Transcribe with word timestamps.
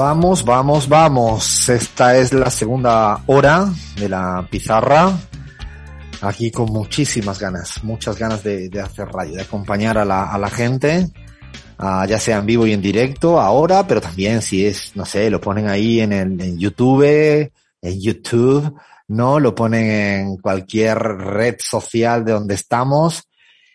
Vamos, 0.00 0.46
vamos, 0.46 0.88
vamos. 0.88 1.68
Esta 1.68 2.16
es 2.16 2.32
la 2.32 2.48
segunda 2.48 3.22
hora 3.26 3.70
de 3.96 4.08
la 4.08 4.48
pizarra. 4.50 5.12
Aquí 6.22 6.50
con 6.50 6.72
muchísimas 6.72 7.38
ganas, 7.38 7.84
muchas 7.84 8.18
ganas 8.18 8.42
de, 8.42 8.70
hacer 8.82 9.08
radio, 9.08 9.34
de 9.34 9.42
acompañar 9.42 9.98
a 9.98 10.06
la, 10.06 10.48
gente, 10.48 11.10
ya 11.78 12.18
sea 12.18 12.38
en 12.38 12.46
vivo 12.46 12.66
y 12.66 12.72
en 12.72 12.80
directo 12.80 13.38
ahora, 13.38 13.86
pero 13.86 14.00
también 14.00 14.40
si 14.40 14.64
es, 14.64 14.92
no 14.94 15.04
sé, 15.04 15.28
lo 15.28 15.38
ponen 15.38 15.68
ahí 15.68 16.00
en, 16.00 16.14
el, 16.14 16.40
en 16.40 16.58
YouTube, 16.58 17.52
en 17.82 18.00
YouTube, 18.00 18.74
¿no? 19.08 19.38
Lo 19.38 19.54
ponen 19.54 19.90
en 19.90 20.36
cualquier 20.38 20.96
red 20.98 21.56
social 21.58 22.24
de 22.24 22.32
donde 22.32 22.54
estamos 22.54 23.28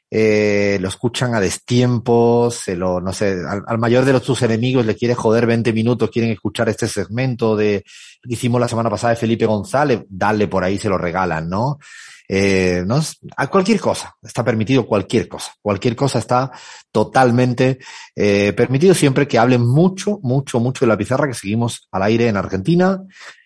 eh, 0.10 0.78
lo 0.80 0.88
escuchan 0.88 1.34
a 1.34 1.40
destiempo, 1.40 2.50
se 2.52 2.76
lo, 2.76 3.02
no 3.02 3.12
sé, 3.12 3.36
al, 3.68 3.78
mayor 3.80 4.06
de 4.06 4.14
los 4.14 4.24
tus 4.24 4.42
enemigos 4.44 4.86
le 4.86 4.96
quiere 4.96 5.16
joder 5.16 5.46
20 5.46 5.74
minutos, 5.74 6.10
quieren 6.12 6.32
escuchar 6.32 6.70
este 6.70 6.88
segmento 6.88 7.56
de 7.56 7.84
que 8.22 8.34
hicimos 8.34 8.62
la 8.62 8.68
semana 8.68 8.90
pasada 8.90 9.12
de 9.12 9.20
Felipe 9.20 9.46
González, 9.46 10.04
dale 10.08 10.48
por 10.48 10.64
ahí, 10.64 10.78
se 10.78 10.90
lo 10.90 10.98
regalan, 10.98 11.50
¿no? 11.50 11.80
Eh, 12.28 12.84
¿no? 12.86 13.00
A 13.38 13.48
cualquier 13.48 13.80
cosa, 13.80 14.16
está 14.24 14.44
permitido 14.44 14.88
cualquier 14.88 15.28
cosa, 15.28 15.54
cualquier 15.62 15.96
cosa 15.96 16.20
está 16.20 16.52
totalmente 16.92 17.78
eh, 18.16 18.52
permitido 18.54 18.96
siempre 18.96 19.28
que 19.28 19.38
hablen 19.38 19.62
mucho, 19.62 20.20
mucho, 20.24 20.60
mucho 20.60 20.86
de 20.86 20.90
la 20.90 20.98
pizarra 20.98 21.28
que 21.28 21.36
seguimos 21.36 21.88
al 21.92 22.02
aire 22.04 22.28
en 22.28 22.38
Argentina, 22.38 23.00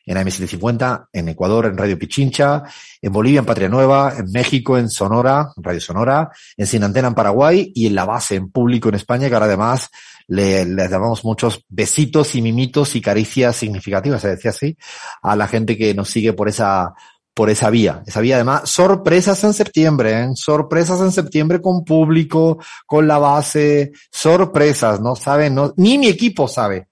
en 0.10 0.18
AM750, 0.18 1.10
en 1.14 1.30
Ecuador, 1.30 1.68
en 1.68 1.78
Radio 1.78 1.98
Pichincha, 2.00 2.64
en 3.00 3.14
Bolivia, 3.14 3.42
en 3.42 3.46
Patria 3.46 3.70
Nueva, 3.70 4.16
en 4.18 4.32
México, 4.32 4.76
en 4.76 4.90
Sonora, 4.90 5.52
en 5.56 5.64
Radio 5.64 5.80
Sonora, 5.80 6.32
en 6.58 6.66
Sin 6.66 6.84
Antena 6.84 7.10
en 7.10 7.14
Paraguay 7.14 7.72
y 7.76 7.86
en 7.86 7.94
la 7.94 8.06
base 8.06 8.34
en 8.34 8.50
público 8.50 8.90
en 8.90 8.96
España, 8.96 9.28
que 9.28 9.36
ahora 9.36 9.46
además 9.46 9.92
le, 10.26 10.66
les 10.66 10.90
damos 10.90 11.24
muchos 11.24 11.64
besitos 11.70 12.34
y 12.34 12.42
mimitos 12.42 12.96
y 12.96 13.02
caricias 13.02 13.56
significativas, 13.56 14.24
se 14.24 14.30
decía 14.30 14.50
así, 14.50 14.76
a 15.22 15.36
la 15.36 15.48
gente 15.48 15.78
que 15.78 15.94
nos 15.94 16.10
sigue 16.10 16.34
por 16.34 16.50
esa 16.50 16.96
por 17.36 17.52
esa 17.52 17.70
vía. 17.70 18.04
Esa 18.06 18.20
vía 18.20 18.36
además, 18.36 18.70
sorpresas 18.70 19.42
en 19.46 19.54
septiembre, 19.54 20.24
¿eh? 20.24 20.30
sorpresas 20.34 21.00
en 21.02 21.12
septiembre 21.12 21.62
con 21.62 21.86
público, 21.86 22.58
con 22.86 23.08
la 23.08 23.18
base, 23.20 23.92
sorpresas, 24.12 25.00
no 25.00 25.16
saben, 25.16 25.56
no, 25.56 25.72
ni 25.78 25.98
mi 25.98 26.08
equipo 26.08 26.50
sabe 26.50 26.89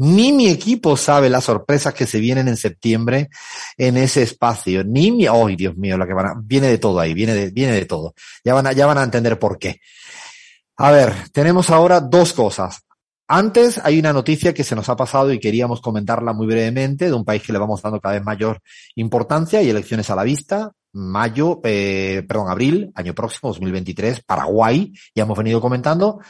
ni 0.00 0.32
mi 0.32 0.48
equipo 0.48 0.96
sabe 0.96 1.28
las 1.28 1.44
sorpresas 1.44 1.92
que 1.92 2.06
se 2.06 2.20
vienen 2.20 2.48
en 2.48 2.56
septiembre 2.56 3.28
en 3.76 3.98
ese 3.98 4.22
espacio. 4.22 4.82
Ni 4.82 5.10
mi, 5.10 5.26
¡ay, 5.26 5.56
Dios 5.56 5.76
mío! 5.76 5.98
Lo 5.98 6.06
que 6.06 6.14
van 6.14 6.26
a, 6.26 6.34
viene 6.42 6.68
de 6.68 6.78
todo 6.78 6.98
ahí, 7.00 7.12
viene 7.12 7.34
de, 7.34 7.50
viene 7.50 7.74
de 7.74 7.84
todo. 7.84 8.14
Ya 8.42 8.54
van 8.54 8.66
a, 8.66 8.72
ya 8.72 8.86
van 8.86 8.96
a 8.96 9.02
entender 9.02 9.38
por 9.38 9.58
qué. 9.58 9.78
A 10.78 10.90
ver, 10.90 11.12
tenemos 11.32 11.68
ahora 11.68 12.00
dos 12.00 12.32
cosas. 12.32 12.80
Antes 13.28 13.78
hay 13.84 13.98
una 13.98 14.14
noticia 14.14 14.54
que 14.54 14.64
se 14.64 14.74
nos 14.74 14.88
ha 14.88 14.96
pasado 14.96 15.34
y 15.34 15.38
queríamos 15.38 15.82
comentarla 15.82 16.32
muy 16.32 16.46
brevemente 16.46 17.04
de 17.04 17.12
un 17.12 17.26
país 17.26 17.42
que 17.42 17.52
le 17.52 17.58
vamos 17.58 17.82
dando 17.82 18.00
cada 18.00 18.14
vez 18.14 18.24
mayor 18.24 18.58
importancia 18.94 19.60
y 19.60 19.68
elecciones 19.68 20.08
a 20.08 20.16
la 20.16 20.22
vista. 20.22 20.72
Mayo, 20.94 21.60
eh, 21.62 22.24
perdón, 22.26 22.50
abril, 22.50 22.90
año 22.94 23.14
próximo, 23.14 23.50
2023, 23.50 24.22
Paraguay, 24.22 24.94
ya 25.14 25.24
hemos 25.24 25.36
venido 25.36 25.60
comentando. 25.60 26.20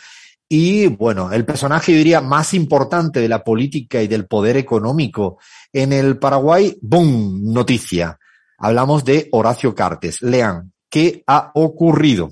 Y 0.53 0.89
bueno, 0.89 1.31
el 1.31 1.45
personaje, 1.45 1.93
yo 1.93 1.98
diría, 1.98 2.20
más 2.20 2.55
importante 2.55 3.20
de 3.20 3.29
la 3.29 3.45
política 3.45 4.03
y 4.03 4.09
del 4.09 4.27
poder 4.27 4.56
económico 4.56 5.39
en 5.73 5.93
el 5.93 6.19
Paraguay, 6.19 6.77
¡boom! 6.83 7.53
Noticia. 7.53 8.19
Hablamos 8.59 9.05
de 9.05 9.28
Horacio 9.31 9.77
Cartes. 9.77 10.23
Lean, 10.23 10.73
¿qué 10.91 11.22
ha 11.28 11.53
ocurrido? 11.55 12.31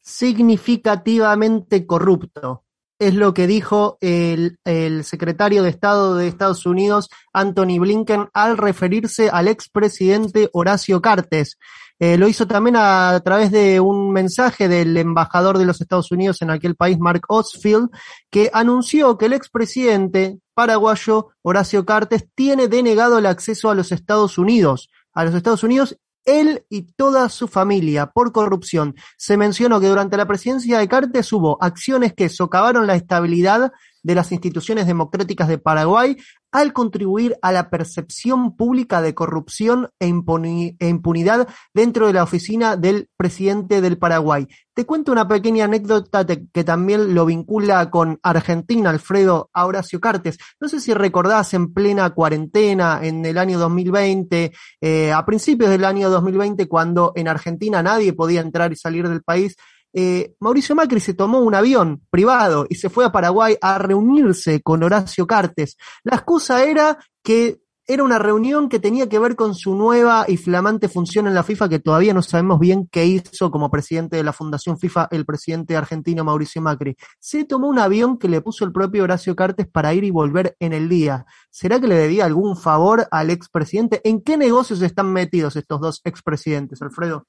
Significativamente 0.00 1.84
corrupto. 1.84 2.62
Es 3.00 3.14
lo 3.14 3.34
que 3.34 3.48
dijo 3.48 3.98
el, 4.00 4.58
el 4.64 5.02
secretario 5.02 5.64
de 5.64 5.70
Estado 5.70 6.14
de 6.14 6.28
Estados 6.28 6.64
Unidos, 6.64 7.10
Anthony 7.32 7.80
Blinken, 7.80 8.28
al 8.34 8.56
referirse 8.56 9.30
al 9.30 9.48
expresidente 9.48 10.48
Horacio 10.52 11.02
Cartes. 11.02 11.58
Eh, 12.04 12.18
lo 12.18 12.26
hizo 12.26 12.48
también 12.48 12.74
a, 12.76 13.20
través 13.24 13.52
de 13.52 13.78
un 13.78 14.10
mensaje 14.10 14.66
del 14.66 14.96
embajador 14.96 15.56
de 15.56 15.64
los 15.64 15.80
Estados 15.80 16.10
Unidos 16.10 16.42
en 16.42 16.50
aquel 16.50 16.74
país, 16.74 16.98
Mark 16.98 17.22
Osfield, 17.28 17.90
que 18.28 18.50
anunció 18.52 19.16
que 19.16 19.26
el 19.26 19.34
expresidente 19.34 20.40
paraguayo 20.52 21.28
Horacio 21.42 21.86
Cartes 21.86 22.26
tiene 22.34 22.66
denegado 22.66 23.18
el 23.18 23.26
acceso 23.26 23.70
a 23.70 23.76
los 23.76 23.92
Estados 23.92 24.36
Unidos, 24.36 24.90
a 25.14 25.24
los 25.24 25.32
Estados 25.32 25.62
Unidos 25.62 25.96
él 26.24 26.64
y 26.68 26.92
toda 26.92 27.28
su 27.28 27.46
familia 27.46 28.06
por 28.06 28.32
corrupción. 28.32 28.96
Se 29.16 29.36
mencionó 29.36 29.80
que 29.80 29.86
durante 29.86 30.16
la 30.16 30.26
presidencia 30.26 30.80
de 30.80 30.88
Cartes 30.88 31.32
hubo 31.32 31.56
acciones 31.62 32.14
que 32.14 32.28
socavaron 32.28 32.88
la 32.88 32.96
estabilidad 32.96 33.70
de 34.02 34.14
las 34.16 34.32
instituciones 34.32 34.88
democráticas 34.88 35.46
de 35.46 35.58
Paraguay 35.58 36.16
al 36.52 36.72
contribuir 36.72 37.36
a 37.42 37.50
la 37.50 37.70
percepción 37.70 38.56
pública 38.56 39.00
de 39.02 39.14
corrupción 39.14 39.88
e, 39.98 40.06
e, 40.06 40.88
impunidad 40.88 41.48
dentro 41.74 42.06
de 42.06 42.12
la 42.12 42.22
oficina 42.22 42.76
del 42.76 43.08
presidente 43.16 43.80
del 43.80 43.98
Paraguay. 43.98 44.46
Te 44.74 44.86
cuento 44.86 45.12
una 45.12 45.26
pequeña 45.26 45.64
anécdota 45.64 46.26
que 46.26 46.64
también 46.64 47.14
lo 47.14 47.26
vincula 47.26 47.90
con 47.90 48.20
Argentina, 48.22 48.90
Alfredo 48.90 49.50
Horacio 49.54 50.00
Cartes. 50.00 50.38
No 50.60 50.68
sé 50.68 50.80
si 50.80 50.94
recordás 50.94 51.52
en 51.54 51.72
plena 51.72 52.10
cuarentena, 52.10 53.00
en 53.02 53.24
el 53.24 53.38
año 53.38 53.58
2020, 53.58 54.52
eh, 54.80 55.12
a 55.12 55.24
principios 55.26 55.70
del 55.70 55.84
año 55.84 56.10
2020, 56.10 56.68
cuando 56.68 57.12
en 57.16 57.28
Argentina 57.28 57.82
nadie 57.82 58.12
podía 58.12 58.40
entrar 58.40 58.72
y 58.72 58.76
salir 58.76 59.08
del 59.08 59.22
país, 59.22 59.56
eh, 59.92 60.34
Mauricio 60.40 60.74
Macri 60.74 61.00
se 61.00 61.14
tomó 61.14 61.40
un 61.40 61.54
avión 61.54 62.02
privado 62.10 62.66
y 62.68 62.76
se 62.76 62.88
fue 62.88 63.04
a 63.04 63.12
Paraguay 63.12 63.56
a 63.60 63.78
reunirse 63.78 64.62
con 64.62 64.82
Horacio 64.82 65.26
Cartes. 65.26 65.76
La 66.04 66.16
excusa 66.16 66.64
era 66.64 66.98
que 67.22 67.62
era 67.84 68.04
una 68.04 68.18
reunión 68.18 68.68
que 68.68 68.78
tenía 68.78 69.08
que 69.08 69.18
ver 69.18 69.34
con 69.34 69.54
su 69.54 69.74
nueva 69.74 70.24
y 70.28 70.36
flamante 70.36 70.88
función 70.88 71.26
en 71.26 71.34
la 71.34 71.42
FIFA, 71.42 71.68
que 71.68 71.78
todavía 71.80 72.14
no 72.14 72.22
sabemos 72.22 72.60
bien 72.60 72.88
qué 72.90 73.04
hizo 73.06 73.50
como 73.50 73.70
presidente 73.70 74.16
de 74.16 74.22
la 74.22 74.32
Fundación 74.32 74.78
FIFA 74.78 75.08
el 75.10 75.26
presidente 75.26 75.76
argentino 75.76 76.24
Mauricio 76.24 76.62
Macri. 76.62 76.96
Se 77.18 77.44
tomó 77.44 77.66
un 77.66 77.80
avión 77.80 78.18
que 78.18 78.28
le 78.28 78.40
puso 78.40 78.64
el 78.64 78.72
propio 78.72 79.02
Horacio 79.02 79.34
Cartes 79.34 79.66
para 79.66 79.92
ir 79.94 80.04
y 80.04 80.10
volver 80.10 80.56
en 80.60 80.72
el 80.72 80.88
día. 80.88 81.26
¿Será 81.50 81.80
que 81.80 81.88
le 81.88 81.96
debía 81.96 82.24
algún 82.24 82.56
favor 82.56 83.08
al 83.10 83.30
expresidente? 83.30 84.00
¿En 84.04 84.22
qué 84.22 84.36
negocios 84.36 84.80
están 84.80 85.12
metidos 85.12 85.56
estos 85.56 85.80
dos 85.80 86.00
expresidentes, 86.04 86.80
Alfredo? 86.82 87.26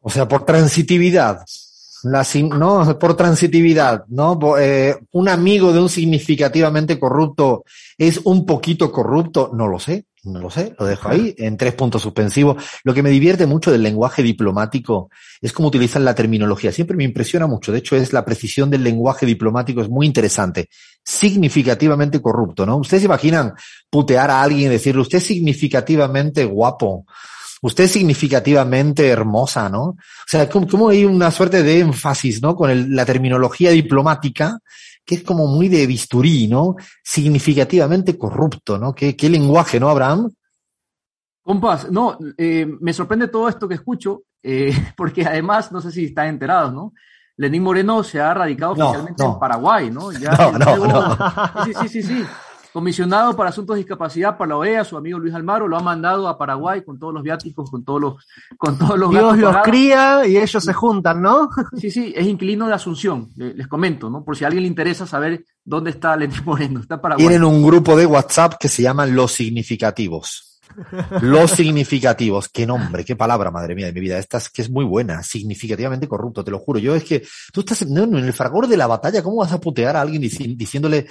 O 0.00 0.10
sea, 0.10 0.26
por 0.26 0.44
transitividad. 0.44 1.44
La, 2.04 2.26
no, 2.42 2.98
por 2.98 3.16
transitividad, 3.16 4.04
¿no? 4.08 4.38
Eh, 4.58 4.96
un 5.12 5.28
amigo 5.28 5.72
de 5.72 5.80
un 5.80 5.88
significativamente 5.88 6.98
corrupto 6.98 7.64
es 7.96 8.20
un 8.24 8.46
poquito 8.46 8.92
corrupto, 8.92 9.50
no 9.52 9.66
lo 9.66 9.78
sé, 9.78 10.06
no 10.24 10.40
lo 10.40 10.50
sé, 10.50 10.74
lo 10.78 10.86
dejo 10.86 11.08
ahí 11.08 11.34
en 11.38 11.56
tres 11.56 11.74
puntos 11.74 12.02
suspensivos. 12.02 12.62
Lo 12.84 12.94
que 12.94 13.02
me 13.02 13.10
divierte 13.10 13.46
mucho 13.46 13.72
del 13.72 13.82
lenguaje 13.82 14.22
diplomático 14.22 15.10
es 15.40 15.52
cómo 15.52 15.68
utilizan 15.68 16.04
la 16.04 16.14
terminología. 16.14 16.72
Siempre 16.72 16.96
me 16.96 17.04
impresiona 17.04 17.46
mucho. 17.46 17.72
De 17.72 17.78
hecho, 17.78 17.96
es 17.96 18.12
la 18.12 18.24
precisión 18.24 18.70
del 18.70 18.84
lenguaje 18.84 19.26
diplomático 19.26 19.80
es 19.80 19.88
muy 19.88 20.06
interesante. 20.06 20.68
Significativamente 21.04 22.20
corrupto, 22.20 22.66
¿no? 22.66 22.76
Ustedes 22.76 23.04
imaginan 23.04 23.54
putear 23.90 24.30
a 24.30 24.42
alguien 24.42 24.68
y 24.68 24.72
decirle, 24.72 25.02
usted 25.02 25.18
es 25.18 25.24
significativamente 25.24 26.44
guapo 26.44 27.06
usted 27.62 27.84
es 27.84 27.92
significativamente 27.92 29.08
hermosa, 29.08 29.68
¿no? 29.68 29.82
O 29.82 29.96
sea, 30.26 30.48
como, 30.48 30.88
hay 30.88 31.04
una 31.04 31.30
suerte 31.30 31.62
de 31.62 31.80
énfasis, 31.80 32.42
¿no? 32.42 32.54
Con 32.54 32.94
la 32.94 33.04
terminología 33.04 33.70
diplomática, 33.70 34.58
que 35.04 35.16
es 35.16 35.22
como 35.22 35.46
muy 35.46 35.68
de 35.68 35.86
bisturí, 35.86 36.48
¿no? 36.48 36.76
Significativamente 37.02 38.16
corrupto, 38.16 38.78
¿no? 38.78 38.94
¿Qué, 38.94 39.16
qué 39.16 39.28
lenguaje, 39.28 39.80
¿no, 39.80 39.88
Abraham? 39.88 40.30
Compás, 41.42 41.90
no, 41.90 42.18
eh, 42.36 42.66
me 42.80 42.92
sorprende 42.92 43.28
todo 43.28 43.48
esto 43.48 43.66
que 43.66 43.74
escucho, 43.74 44.22
eh, 44.42 44.72
porque 44.96 45.24
además, 45.24 45.72
no 45.72 45.80
sé 45.80 45.90
si 45.90 46.06
están 46.06 46.28
enterados, 46.28 46.72
¿no? 46.72 46.92
Lenín 47.36 47.62
Moreno 47.62 48.02
se 48.02 48.20
ha 48.20 48.34
radicado 48.34 48.72
oficialmente 48.72 49.24
en 49.24 49.38
Paraguay, 49.38 49.90
¿no? 49.90 50.10
Ya 50.10 50.30
no, 50.58 50.76
no, 50.76 50.86
no. 50.86 51.64
Sí, 51.64 51.72
sí, 51.82 51.88
sí, 51.88 52.02
sí 52.02 52.26
comisionado 52.78 53.34
para 53.34 53.50
asuntos 53.50 53.74
de 53.74 53.80
discapacidad 53.80 54.38
para 54.38 54.50
la 54.50 54.56
OEA, 54.56 54.84
su 54.84 54.96
amigo 54.96 55.18
Luis 55.18 55.34
Almaro, 55.34 55.66
lo 55.66 55.76
ha 55.76 55.82
mandado 55.82 56.28
a 56.28 56.38
Paraguay 56.38 56.84
con 56.84 56.96
todos 56.96 57.12
los 57.12 57.24
viáticos, 57.24 57.68
con 57.68 57.84
todos 57.84 58.00
los, 58.00 58.26
con 58.56 58.78
todos 58.78 58.96
los 58.96 59.10
Dios 59.10 59.36
los 59.36 59.56
cría 59.64 60.24
y 60.24 60.36
ellos 60.36 60.62
se 60.62 60.72
juntan, 60.72 61.20
¿no? 61.20 61.50
Sí, 61.76 61.90
sí, 61.90 62.12
es 62.14 62.24
inquilino 62.24 62.68
de 62.68 62.74
Asunción, 62.74 63.30
les, 63.34 63.66
comento, 63.66 64.08
¿no? 64.08 64.22
Por 64.22 64.36
si 64.36 64.44
a 64.44 64.46
alguien 64.46 64.62
le 64.62 64.68
interesa 64.68 65.08
saber 65.08 65.44
dónde 65.64 65.90
está 65.90 66.16
Lenín 66.16 66.44
Moreno, 66.44 66.78
está 66.78 67.00
Paraguay. 67.00 67.26
Tienen 67.26 67.42
un 67.42 67.64
grupo 67.64 67.96
de 67.96 68.06
WhatsApp 68.06 68.54
que 68.60 68.68
se 68.68 68.82
llama 68.82 69.06
Los 69.06 69.32
Significativos. 69.32 70.60
Los 71.22 71.50
significativos, 71.50 72.48
qué 72.48 72.64
nombre, 72.64 73.04
qué 73.04 73.16
palabra, 73.16 73.50
madre 73.50 73.74
mía 73.74 73.86
de 73.86 73.92
mi 73.92 74.00
vida. 74.00 74.18
Esta 74.18 74.38
es 74.38 74.50
que 74.50 74.62
es 74.62 74.70
muy 74.70 74.84
buena, 74.84 75.24
significativamente 75.24 76.06
corrupto, 76.06 76.44
te 76.44 76.52
lo 76.52 76.60
juro. 76.60 76.78
Yo 76.78 76.94
es 76.94 77.02
que 77.02 77.26
tú 77.52 77.60
estás 77.60 77.82
en 77.82 78.14
el 78.14 78.32
fragor 78.32 78.68
de 78.68 78.76
la 78.76 78.86
batalla, 78.86 79.22
¿cómo 79.22 79.38
vas 79.38 79.50
a 79.50 79.58
putear 79.58 79.96
a 79.96 80.02
alguien 80.02 80.22
diciéndole 80.22 81.08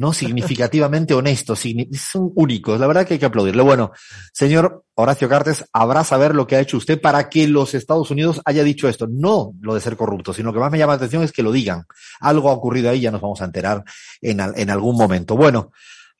¿no? 0.00 0.14
Significativamente 0.14 1.12
honesto, 1.12 1.54
son 1.54 2.32
únicos, 2.34 2.80
la 2.80 2.86
verdad 2.86 3.06
que 3.06 3.14
hay 3.14 3.20
que 3.20 3.26
aplaudirle. 3.26 3.62
Bueno, 3.62 3.92
señor 4.32 4.86
Horacio 4.94 5.28
Cartes, 5.28 5.66
habrá 5.74 6.04
saber 6.04 6.34
lo 6.34 6.46
que 6.46 6.56
ha 6.56 6.60
hecho 6.60 6.78
usted 6.78 6.98
para 6.98 7.28
que 7.28 7.46
los 7.46 7.74
Estados 7.74 8.10
Unidos 8.10 8.40
haya 8.46 8.64
dicho 8.64 8.88
esto. 8.88 9.06
No 9.10 9.52
lo 9.60 9.74
de 9.74 9.80
ser 9.82 9.98
corrupto, 9.98 10.32
sino 10.32 10.54
que 10.54 10.58
más 10.58 10.72
me 10.72 10.78
llama 10.78 10.94
la 10.94 10.96
atención 10.96 11.22
es 11.22 11.32
que 11.32 11.42
lo 11.42 11.52
digan. 11.52 11.84
Algo 12.20 12.48
ha 12.48 12.54
ocurrido 12.54 12.88
ahí, 12.88 13.00
ya 13.00 13.10
nos 13.10 13.20
vamos 13.20 13.42
a 13.42 13.44
enterar 13.44 13.84
en, 14.22 14.40
en 14.40 14.70
algún 14.70 14.96
momento. 14.96 15.36
Bueno, 15.36 15.70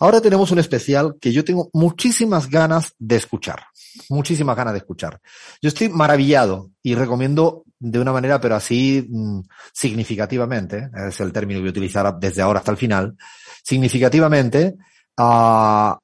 Ahora 0.03 0.23
tenemos 0.23 0.51
un 0.51 0.59
especial 0.59 1.17
que 1.21 1.31
yo 1.31 1.45
tengo 1.45 1.69
muchísimas 1.75 2.49
ganas 2.49 2.95
de 2.99 3.17
escuchar, 3.17 3.65
muchísimas 4.09 4.57
ganas 4.57 4.73
de 4.73 4.79
escuchar. 4.79 5.21
Yo 5.61 5.69
estoy 5.69 5.91
maravillado 5.91 6.71
y 6.83 6.95
recomiendo 6.95 7.65
de 7.81 7.99
una 7.99 8.13
manera, 8.13 8.41
pero 8.41 8.55
así 8.55 9.05
mm, 9.09 9.41
significativamente, 9.73 10.91
es 11.09 11.19
el 11.21 11.33
término 11.33 11.59
que 11.59 11.63
voy 11.63 11.69
a 11.71 11.73
utilizar 11.73 12.19
desde 12.21 12.43
ahora 12.43 12.61
hasta 12.61 12.71
el 12.71 12.77
final, 12.77 13.17
significativamente, 13.65 14.77
a 15.17 15.99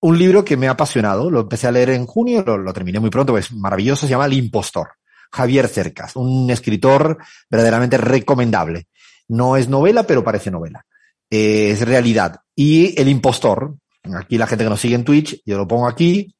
un 0.00 0.18
libro 0.18 0.44
que 0.44 0.56
me 0.56 0.68
ha 0.68 0.72
apasionado. 0.72 1.30
Lo 1.30 1.40
empecé 1.40 1.66
a 1.66 1.72
leer 1.72 1.90
en 1.90 2.06
junio, 2.06 2.44
lo, 2.46 2.58
lo 2.58 2.72
terminé 2.72 3.00
muy 3.00 3.10
pronto, 3.10 3.36
es 3.36 3.50
maravilloso, 3.52 4.06
se 4.06 4.10
llama 4.10 4.26
El 4.26 4.34
Impostor. 4.34 4.88
Javier 5.32 5.66
Cercas, 5.66 6.14
un 6.16 6.50
escritor 6.50 7.16
verdaderamente 7.48 7.96
recomendable. 7.96 8.88
No 9.28 9.56
es 9.56 9.68
novela, 9.68 10.02
pero 10.02 10.22
parece 10.22 10.50
novela. 10.50 10.84
Eh, 11.30 11.70
es 11.70 11.80
realidad. 11.80 12.40
Y 12.54 13.00
El 13.00 13.08
impostor, 13.08 13.76
aquí 14.14 14.36
la 14.36 14.46
gente 14.46 14.64
que 14.64 14.70
nos 14.70 14.80
sigue 14.80 14.94
en 14.94 15.04
Twitch, 15.04 15.40
yo 15.46 15.56
lo 15.56 15.66
pongo 15.66 15.88
aquí, 15.88 16.34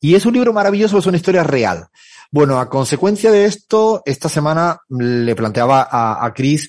y 0.00 0.14
es 0.14 0.24
un 0.24 0.32
libro 0.32 0.54
maravilloso, 0.54 0.98
es 0.98 1.06
una 1.06 1.18
historia 1.18 1.44
real. 1.44 1.88
Bueno, 2.30 2.58
a 2.58 2.68
consecuencia 2.68 3.30
de 3.30 3.46
esto, 3.46 4.02
esta 4.04 4.28
semana 4.28 4.78
le 4.90 5.34
planteaba 5.34 5.88
a, 5.90 6.32
Chris, 6.34 6.68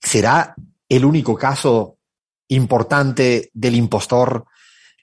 ¿será 0.00 0.54
el 0.88 1.04
único 1.04 1.34
caso 1.34 1.96
importante 2.48 3.50
del 3.52 3.74
impostor, 3.74 4.44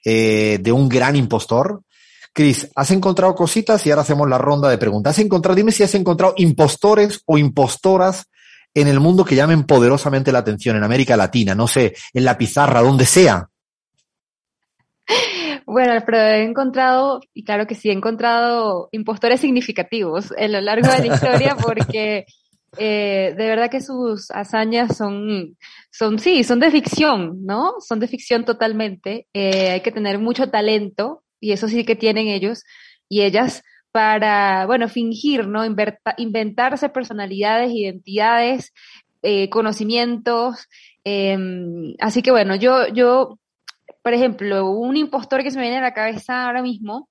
eh, 0.02 0.58
de 0.62 0.72
un 0.72 0.88
gran 0.88 1.14
impostor? 1.14 1.82
Cris, 2.32 2.70
has 2.74 2.90
encontrado 2.90 3.34
cositas 3.34 3.84
y 3.84 3.90
ahora 3.90 4.02
hacemos 4.02 4.28
la 4.28 4.38
ronda 4.38 4.70
de 4.70 4.78
preguntas. 4.78 5.16
¿Has 5.16 5.24
encontrado, 5.24 5.56
dime 5.56 5.72
si 5.72 5.82
has 5.82 5.94
encontrado 5.94 6.34
impostores 6.38 7.20
o 7.26 7.36
impostoras 7.36 8.24
en 8.72 8.88
el 8.88 9.00
mundo 9.00 9.26
que 9.26 9.34
llamen 9.34 9.64
poderosamente 9.64 10.32
la 10.32 10.38
atención, 10.38 10.76
en 10.76 10.84
América 10.84 11.16
Latina, 11.16 11.54
no 11.54 11.66
sé, 11.66 11.94
en 12.14 12.24
la 12.24 12.38
pizarra, 12.38 12.80
donde 12.80 13.04
sea? 13.04 13.47
Bueno, 15.70 15.92
Alfredo, 15.92 16.24
he 16.24 16.44
encontrado, 16.44 17.20
y 17.34 17.44
claro 17.44 17.66
que 17.66 17.74
sí, 17.74 17.90
he 17.90 17.92
encontrado 17.92 18.88
impostores 18.90 19.40
significativos 19.40 20.32
en 20.38 20.52
lo 20.52 20.62
largo 20.62 20.90
de 20.90 21.06
la 21.06 21.14
historia 21.14 21.56
porque 21.62 22.24
eh, 22.78 23.34
de 23.36 23.48
verdad 23.48 23.70
que 23.70 23.82
sus 23.82 24.30
hazañas 24.30 24.96
son, 24.96 25.58
son, 25.90 26.18
sí, 26.20 26.42
son 26.42 26.58
de 26.60 26.70
ficción, 26.70 27.44
¿no? 27.44 27.74
Son 27.86 28.00
de 28.00 28.08
ficción 28.08 28.46
totalmente. 28.46 29.26
Eh, 29.34 29.72
hay 29.72 29.80
que 29.82 29.92
tener 29.92 30.18
mucho 30.18 30.48
talento 30.48 31.22
y 31.38 31.52
eso 31.52 31.68
sí 31.68 31.84
que 31.84 31.96
tienen 31.96 32.28
ellos 32.28 32.64
y 33.06 33.20
ellas 33.20 33.62
para, 33.92 34.64
bueno, 34.64 34.88
fingir, 34.88 35.48
¿no? 35.48 35.66
inventarse 36.16 36.88
personalidades, 36.88 37.72
identidades, 37.72 38.72
eh, 39.20 39.50
conocimientos. 39.50 40.66
Em, 41.04 41.94
así 42.00 42.22
que 42.22 42.30
bueno, 42.30 42.56
yo, 42.56 42.88
yo, 42.88 43.38
por 44.02 44.14
ejemplo, 44.14 44.70
un 44.70 44.96
impostor 44.96 45.42
que 45.42 45.50
se 45.50 45.56
me 45.56 45.64
viene 45.64 45.78
a 45.78 45.82
la 45.82 45.94
cabeza 45.94 46.46
ahora 46.46 46.62
mismo, 46.62 47.08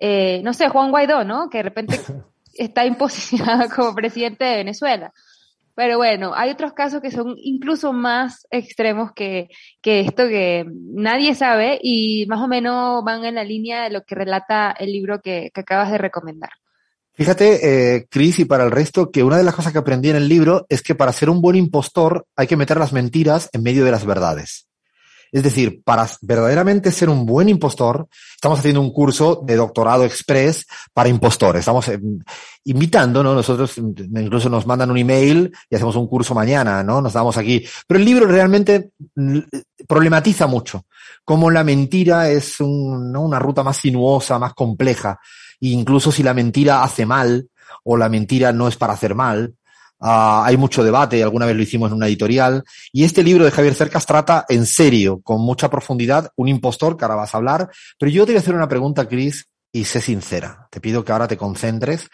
eh, 0.00 0.40
no 0.44 0.52
sé, 0.52 0.68
Juan 0.68 0.90
Guaidó, 0.90 1.24
¿no? 1.24 1.48
Que 1.48 1.58
de 1.58 1.62
repente 1.64 1.98
está 2.54 2.84
imposicionado 2.84 3.68
como 3.74 3.94
presidente 3.94 4.44
de 4.44 4.56
Venezuela. 4.56 5.12
Pero 5.76 5.96
bueno, 5.96 6.32
hay 6.34 6.50
otros 6.50 6.72
casos 6.72 7.00
que 7.00 7.10
son 7.10 7.34
incluso 7.36 7.92
más 7.92 8.46
extremos 8.50 9.10
que, 9.12 9.48
que 9.82 10.00
esto 10.00 10.28
que 10.28 10.64
nadie 10.68 11.34
sabe 11.34 11.80
y 11.82 12.26
más 12.26 12.40
o 12.40 12.46
menos 12.46 13.02
van 13.02 13.24
en 13.24 13.34
la 13.34 13.42
línea 13.42 13.82
de 13.82 13.90
lo 13.90 14.04
que 14.04 14.14
relata 14.14 14.70
el 14.78 14.92
libro 14.92 15.20
que, 15.20 15.50
que 15.52 15.60
acabas 15.62 15.90
de 15.90 15.98
recomendar. 15.98 16.50
Fíjate, 17.14 17.96
eh, 17.96 18.06
Chris, 18.10 18.40
y 18.40 18.44
para 18.44 18.64
el 18.64 18.72
resto, 18.72 19.10
que 19.10 19.22
una 19.22 19.36
de 19.36 19.44
las 19.44 19.54
cosas 19.54 19.72
que 19.72 19.78
aprendí 19.78 20.10
en 20.10 20.16
el 20.16 20.28
libro 20.28 20.66
es 20.68 20.82
que 20.82 20.96
para 20.96 21.12
ser 21.12 21.30
un 21.30 21.40
buen 21.40 21.56
impostor 21.56 22.26
hay 22.36 22.48
que 22.48 22.56
meter 22.56 22.76
las 22.76 22.92
mentiras 22.92 23.50
en 23.52 23.62
medio 23.62 23.84
de 23.84 23.92
las 23.92 24.04
verdades. 24.04 24.68
Es 25.34 25.42
decir, 25.42 25.82
para 25.82 26.08
verdaderamente 26.22 26.92
ser 26.92 27.08
un 27.08 27.26
buen 27.26 27.48
impostor, 27.48 28.06
estamos 28.36 28.60
haciendo 28.60 28.80
un 28.80 28.92
curso 28.92 29.42
de 29.44 29.56
doctorado 29.56 30.04
express 30.04 30.64
para 30.92 31.08
impostores. 31.08 31.58
Estamos 31.58 31.88
eh, 31.88 31.98
invitando, 32.62 33.20
¿no? 33.20 33.34
Nosotros 33.34 33.76
incluso 33.76 34.48
nos 34.48 34.64
mandan 34.64 34.92
un 34.92 34.98
email 34.98 35.52
y 35.68 35.74
hacemos 35.74 35.96
un 35.96 36.06
curso 36.06 36.36
mañana, 36.36 36.84
¿no? 36.84 37.02
Nos 37.02 37.14
damos 37.14 37.36
aquí. 37.36 37.66
Pero 37.84 37.98
el 37.98 38.06
libro 38.06 38.26
realmente 38.28 38.92
mm, 39.16 39.40
problematiza 39.88 40.46
mucho 40.46 40.86
cómo 41.24 41.50
la 41.50 41.64
mentira 41.64 42.30
es 42.30 42.60
un, 42.60 43.10
¿no? 43.10 43.22
una 43.22 43.40
ruta 43.40 43.64
más 43.64 43.78
sinuosa, 43.78 44.38
más 44.38 44.54
compleja. 44.54 45.18
E 45.60 45.70
incluso 45.70 46.12
si 46.12 46.22
la 46.22 46.32
mentira 46.32 46.84
hace 46.84 47.06
mal 47.06 47.48
o 47.82 47.96
la 47.96 48.08
mentira 48.08 48.52
no 48.52 48.68
es 48.68 48.76
para 48.76 48.92
hacer 48.92 49.16
mal, 49.16 49.56
Uh, 50.00 50.42
hay 50.44 50.56
mucho 50.56 50.84
debate, 50.84 51.22
alguna 51.22 51.46
vez 51.46 51.56
lo 51.56 51.62
hicimos 51.62 51.90
en 51.90 51.96
una 51.96 52.06
editorial. 52.06 52.62
Y 52.92 53.04
este 53.04 53.22
libro 53.22 53.44
de 53.44 53.50
Javier 53.50 53.74
Cercas 53.74 54.06
trata 54.06 54.44
en 54.48 54.66
serio, 54.66 55.20
con 55.22 55.40
mucha 55.40 55.70
profundidad, 55.70 56.30
un 56.36 56.48
impostor 56.48 56.96
que 56.96 57.04
ahora 57.04 57.16
vas 57.16 57.34
a 57.34 57.38
hablar. 57.38 57.70
Pero 57.98 58.10
yo 58.10 58.26
te 58.26 58.32
voy 58.32 58.36
a 58.36 58.40
hacer 58.40 58.54
una 58.54 58.68
pregunta, 58.68 59.08
Chris, 59.08 59.48
y 59.72 59.84
sé 59.84 60.00
sincera. 60.00 60.68
Te 60.70 60.80
pido 60.80 61.04
que 61.04 61.12
ahora 61.12 61.28
te 61.28 61.36
concentres, 61.36 62.08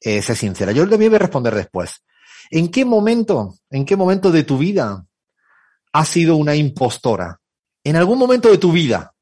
eh, 0.00 0.22
sé 0.22 0.34
sincera. 0.34 0.72
Yo 0.72 0.88
también 0.88 1.10
voy 1.10 1.16
a 1.16 1.20
responder 1.20 1.54
después. 1.54 2.02
¿En 2.50 2.68
qué 2.68 2.84
momento, 2.84 3.54
en 3.70 3.84
qué 3.84 3.96
momento 3.96 4.30
de 4.30 4.42
tu 4.42 4.58
vida 4.58 5.04
has 5.92 6.08
sido 6.08 6.36
una 6.36 6.54
impostora? 6.54 7.40
En 7.84 7.96
algún 7.96 8.18
momento 8.18 8.50
de 8.50 8.58
tu 8.58 8.72
vida. 8.72 9.14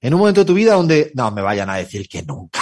En 0.00 0.14
un 0.14 0.20
momento 0.20 0.40
de 0.40 0.46
tu 0.46 0.54
vida 0.54 0.74
donde, 0.74 1.12
no 1.14 1.30
me 1.30 1.42
vayan 1.42 1.68
a 1.68 1.76
decir 1.76 2.08
que 2.08 2.22
nunca 2.22 2.60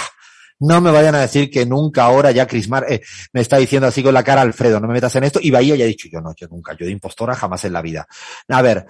no 0.59 0.81
me 0.81 0.91
vayan 0.91 1.15
a 1.15 1.21
decir 1.21 1.49
que 1.49 1.65
nunca 1.65 2.03
ahora 2.03 2.31
ya 2.31 2.45
Crismar 2.47 2.85
eh, 2.91 3.01
me 3.33 3.41
está 3.41 3.57
diciendo 3.57 3.87
así 3.87 4.03
con 4.03 4.13
la 4.13 4.23
cara, 4.23 4.41
Alfredo, 4.41 4.79
no 4.79 4.87
me 4.87 4.93
metas 4.93 5.15
en 5.15 5.23
esto. 5.23 5.39
Y 5.41 5.51
Bahía 5.51 5.75
ya 5.75 5.85
ha 5.85 5.87
dicho, 5.87 6.07
yo 6.11 6.19
no, 6.19 6.33
yo 6.35 6.47
nunca, 6.47 6.75
yo 6.77 6.85
de 6.85 6.91
impostora 6.91 7.35
jamás 7.35 7.63
en 7.65 7.73
la 7.73 7.81
vida. 7.81 8.07
A 8.49 8.61
ver, 8.61 8.85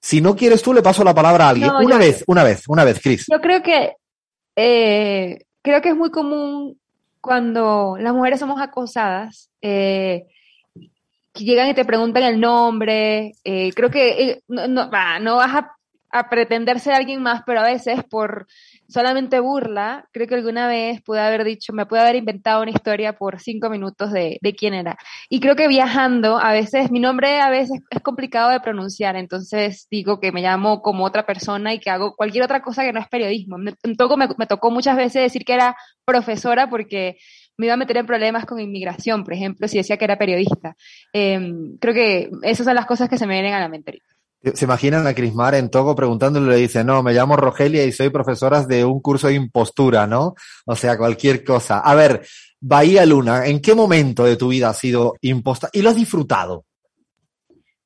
si 0.00 0.20
no 0.20 0.34
quieres 0.34 0.62
tú, 0.62 0.72
le 0.72 0.82
paso 0.82 1.04
la 1.04 1.14
palabra 1.14 1.46
a 1.46 1.50
alguien. 1.50 1.70
una 1.70 1.98
vez, 1.98 2.24
una 2.26 2.42
vez, 2.42 2.64
una 2.68 2.84
vez, 2.84 3.00
Cris. 3.00 3.26
Yo 3.30 3.40
creo 3.40 3.62
que, 3.62 3.94
eh, 4.56 5.44
creo 5.60 5.82
que 5.82 5.90
es 5.90 5.96
muy 5.96 6.10
común 6.10 6.78
cuando 7.20 7.96
las 7.98 8.12
mujeres 8.12 8.40
somos 8.40 8.60
acosadas, 8.60 9.50
eh, 9.60 10.26
que 11.32 11.44
llegan 11.44 11.68
y 11.68 11.74
te 11.74 11.84
preguntan 11.84 12.24
el 12.24 12.40
nombre, 12.40 13.32
eh, 13.44 13.72
creo 13.74 13.90
que 13.90 14.42
no 14.48 15.36
vas 15.36 15.54
a 15.54 15.76
a 16.12 16.28
pretender 16.28 16.78
ser 16.78 16.92
alguien 16.92 17.22
más, 17.22 17.42
pero 17.44 17.60
a 17.60 17.64
veces 17.64 18.04
por 18.04 18.46
solamente 18.92 19.40
burla, 19.40 20.06
creo 20.12 20.26
que 20.26 20.34
alguna 20.34 20.68
vez 20.68 21.00
pude 21.02 21.20
haber 21.20 21.44
dicho, 21.44 21.72
me 21.72 21.86
pude 21.86 22.00
haber 22.00 22.16
inventado 22.16 22.62
una 22.62 22.70
historia 22.70 23.14
por 23.14 23.40
cinco 23.40 23.70
minutos 23.70 24.12
de, 24.12 24.38
quién 24.56 24.74
era. 24.74 24.98
Y 25.28 25.40
creo 25.40 25.56
que 25.56 25.68
viajando, 25.68 26.38
a 26.38 26.52
veces, 26.52 26.90
mi 26.90 27.00
nombre 27.00 27.40
a 27.40 27.50
veces 27.50 27.80
es 27.90 28.02
complicado 28.02 28.50
de 28.50 28.60
pronunciar, 28.60 29.16
entonces 29.16 29.86
digo 29.90 30.20
que 30.20 30.32
me 30.32 30.42
llamo 30.42 30.82
como 30.82 31.04
otra 31.04 31.24
persona 31.26 31.74
y 31.74 31.80
que 31.80 31.90
hago 31.90 32.14
cualquier 32.14 32.44
otra 32.44 32.62
cosa 32.62 32.84
que 32.84 32.92
no 32.92 33.00
es 33.00 33.08
periodismo. 33.08 33.58
Me, 33.58 33.72
me, 33.82 34.28
me 34.38 34.46
tocó 34.46 34.70
muchas 34.70 34.96
veces 34.96 35.22
decir 35.22 35.44
que 35.44 35.54
era 35.54 35.76
profesora 36.04 36.68
porque 36.68 37.16
me 37.56 37.66
iba 37.66 37.74
a 37.74 37.78
meter 37.78 37.96
en 37.96 38.06
problemas 38.06 38.46
con 38.46 38.60
inmigración, 38.60 39.24
por 39.24 39.34
ejemplo, 39.34 39.68
si 39.68 39.78
decía 39.78 39.96
que 39.96 40.04
era 40.04 40.18
periodista. 40.18 40.76
Eh, 41.12 41.40
creo 41.80 41.94
que 41.94 42.30
esas 42.42 42.66
son 42.66 42.74
las 42.74 42.86
cosas 42.86 43.08
que 43.08 43.18
se 43.18 43.26
me 43.26 43.34
vienen 43.34 43.54
a 43.54 43.60
la 43.60 43.68
mente. 43.68 44.02
¿Se 44.54 44.64
imaginan 44.64 45.06
a 45.06 45.14
Crismar 45.14 45.54
en 45.54 45.70
Togo 45.70 45.94
preguntándole, 45.94 46.50
le 46.50 46.56
dice, 46.56 46.82
no, 46.82 47.02
me 47.02 47.12
llamo 47.12 47.36
Rogelia 47.36 47.84
y 47.84 47.92
soy 47.92 48.10
profesora 48.10 48.64
de 48.64 48.84
un 48.84 49.00
curso 49.00 49.28
de 49.28 49.34
impostura, 49.34 50.06
¿no? 50.06 50.34
O 50.66 50.74
sea, 50.74 50.98
cualquier 50.98 51.44
cosa. 51.44 51.78
A 51.78 51.94
ver, 51.94 52.26
Bahía 52.60 53.06
Luna, 53.06 53.46
¿en 53.46 53.60
qué 53.60 53.74
momento 53.74 54.24
de 54.24 54.36
tu 54.36 54.48
vida 54.48 54.70
has 54.70 54.78
sido 54.78 55.14
imposta 55.20 55.68
y 55.72 55.82
lo 55.82 55.90
has 55.90 55.96
disfrutado? 55.96 56.64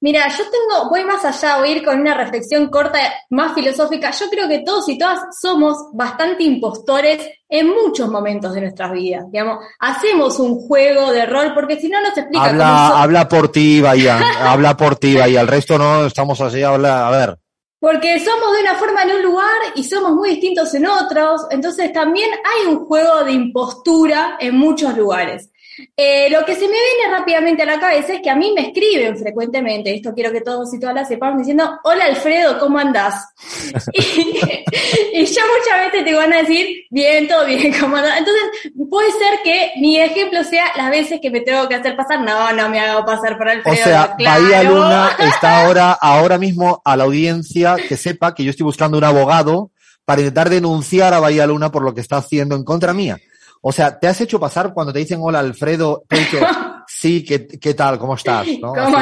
Mira, 0.00 0.28
yo 0.28 0.44
tengo, 0.44 0.90
voy 0.90 1.04
más 1.04 1.24
allá, 1.24 1.58
voy 1.58 1.68
a 1.70 1.72
ir 1.72 1.84
con 1.84 1.98
una 1.98 2.14
reflexión 2.14 2.68
corta, 2.68 2.98
más 3.30 3.54
filosófica. 3.54 4.10
Yo 4.10 4.28
creo 4.28 4.46
que 4.46 4.58
todos 4.58 4.86
y 4.90 4.98
todas 4.98 5.20
somos 5.40 5.88
bastante 5.94 6.44
impostores 6.44 7.26
en 7.48 7.68
muchos 7.68 8.08
momentos 8.10 8.52
de 8.52 8.60
nuestras 8.60 8.92
vidas. 8.92 9.24
Digamos, 9.30 9.64
hacemos 9.78 10.38
un 10.38 10.60
juego 10.60 11.12
de 11.12 11.24
rol, 11.24 11.54
porque 11.54 11.80
si 11.80 11.88
no, 11.88 12.00
no 12.02 12.12
se 12.12 12.20
explica. 12.20 12.44
Habla, 12.44 13.02
habla 13.02 13.28
por 13.28 13.50
ti, 13.50 13.80
Bahía, 13.80 14.20
habla 14.42 14.76
por 14.76 14.96
ti, 14.96 15.16
Bahía. 15.16 15.40
El 15.40 15.48
resto 15.48 15.78
no, 15.78 16.04
estamos 16.04 16.38
así, 16.42 16.62
habla, 16.62 17.08
a 17.08 17.10
ver. 17.10 17.38
Porque 17.78 18.18
somos 18.20 18.54
de 18.54 18.62
una 18.62 18.74
forma 18.74 19.02
en 19.02 19.16
un 19.16 19.22
lugar 19.22 19.56
y 19.74 19.84
somos 19.84 20.12
muy 20.12 20.30
distintos 20.30 20.74
en 20.74 20.86
otros, 20.86 21.42
entonces 21.50 21.92
también 21.92 22.30
hay 22.32 22.66
un 22.66 22.84
juego 22.86 23.22
de 23.24 23.32
impostura 23.32 24.36
en 24.40 24.56
muchos 24.56 24.96
lugares. 24.96 25.50
Eh, 25.96 26.30
lo 26.30 26.44
que 26.44 26.54
se 26.54 26.62
me 26.62 26.68
viene 26.68 27.16
rápidamente 27.16 27.62
a 27.62 27.66
la 27.66 27.78
cabeza 27.78 28.14
es 28.14 28.20
que 28.22 28.30
a 28.30 28.36
mí 28.36 28.52
me 28.54 28.68
escriben 28.68 29.16
frecuentemente, 29.18 29.94
esto 29.94 30.14
quiero 30.14 30.32
que 30.32 30.40
todos 30.40 30.72
y 30.72 30.80
todas 30.80 30.94
las 30.94 31.08
sepan, 31.08 31.36
diciendo, 31.36 31.78
hola 31.84 32.06
Alfredo, 32.06 32.58
¿cómo 32.58 32.78
andás? 32.78 33.28
y, 33.92 34.00
y, 34.00 35.26
yo 35.26 35.42
muchas 35.42 35.92
veces 35.92 36.04
te 36.04 36.14
van 36.14 36.32
a 36.32 36.38
decir, 36.38 36.86
bien, 36.90 37.28
todo 37.28 37.44
bien, 37.44 37.74
¿cómo 37.78 37.96
andás? 37.96 38.18
Entonces, 38.18 38.72
puede 38.88 39.10
ser 39.12 39.40
que 39.44 39.72
mi 39.76 40.00
ejemplo 40.00 40.42
sea 40.44 40.64
las 40.76 40.90
veces 40.90 41.20
que 41.20 41.30
me 41.30 41.40
tengo 41.40 41.68
que 41.68 41.74
hacer 41.74 41.94
pasar, 41.94 42.20
no, 42.20 42.52
no 42.52 42.68
me 42.70 42.80
hago 42.80 43.04
pasar 43.04 43.36
por 43.36 43.48
Alfredo. 43.48 43.76
O 43.80 43.84
sea, 43.84 44.14
claro. 44.16 44.42
Bahía 44.42 44.62
Luna 44.62 45.10
está 45.18 45.60
ahora, 45.64 45.92
ahora 45.92 46.38
mismo 46.38 46.80
a 46.84 46.96
la 46.96 47.04
audiencia 47.04 47.76
que 47.76 47.96
sepa 47.96 48.34
que 48.34 48.44
yo 48.44 48.50
estoy 48.50 48.64
buscando 48.64 48.96
un 48.96 49.04
abogado 49.04 49.70
para 50.06 50.20
intentar 50.22 50.48
denunciar 50.48 51.12
a 51.12 51.20
Bahía 51.20 51.46
Luna 51.46 51.70
por 51.70 51.82
lo 51.82 51.92
que 51.92 52.00
está 52.00 52.16
haciendo 52.16 52.54
en 52.54 52.64
contra 52.64 52.94
mía. 52.94 53.18
O 53.60 53.72
sea, 53.72 53.98
¿te 53.98 54.06
has 54.06 54.20
hecho 54.20 54.38
pasar 54.38 54.72
cuando 54.72 54.92
te 54.92 55.00
dicen 55.00 55.18
hola 55.22 55.40
Alfredo? 55.40 56.04
Te 56.08 56.16
sí, 56.86 57.24
¿qué, 57.24 57.46
qué 57.46 57.74
tal? 57.74 57.98
¿Cómo 57.98 58.14
estás? 58.14 58.46
¿No? 58.60 58.72
¿Cómo 58.74 58.98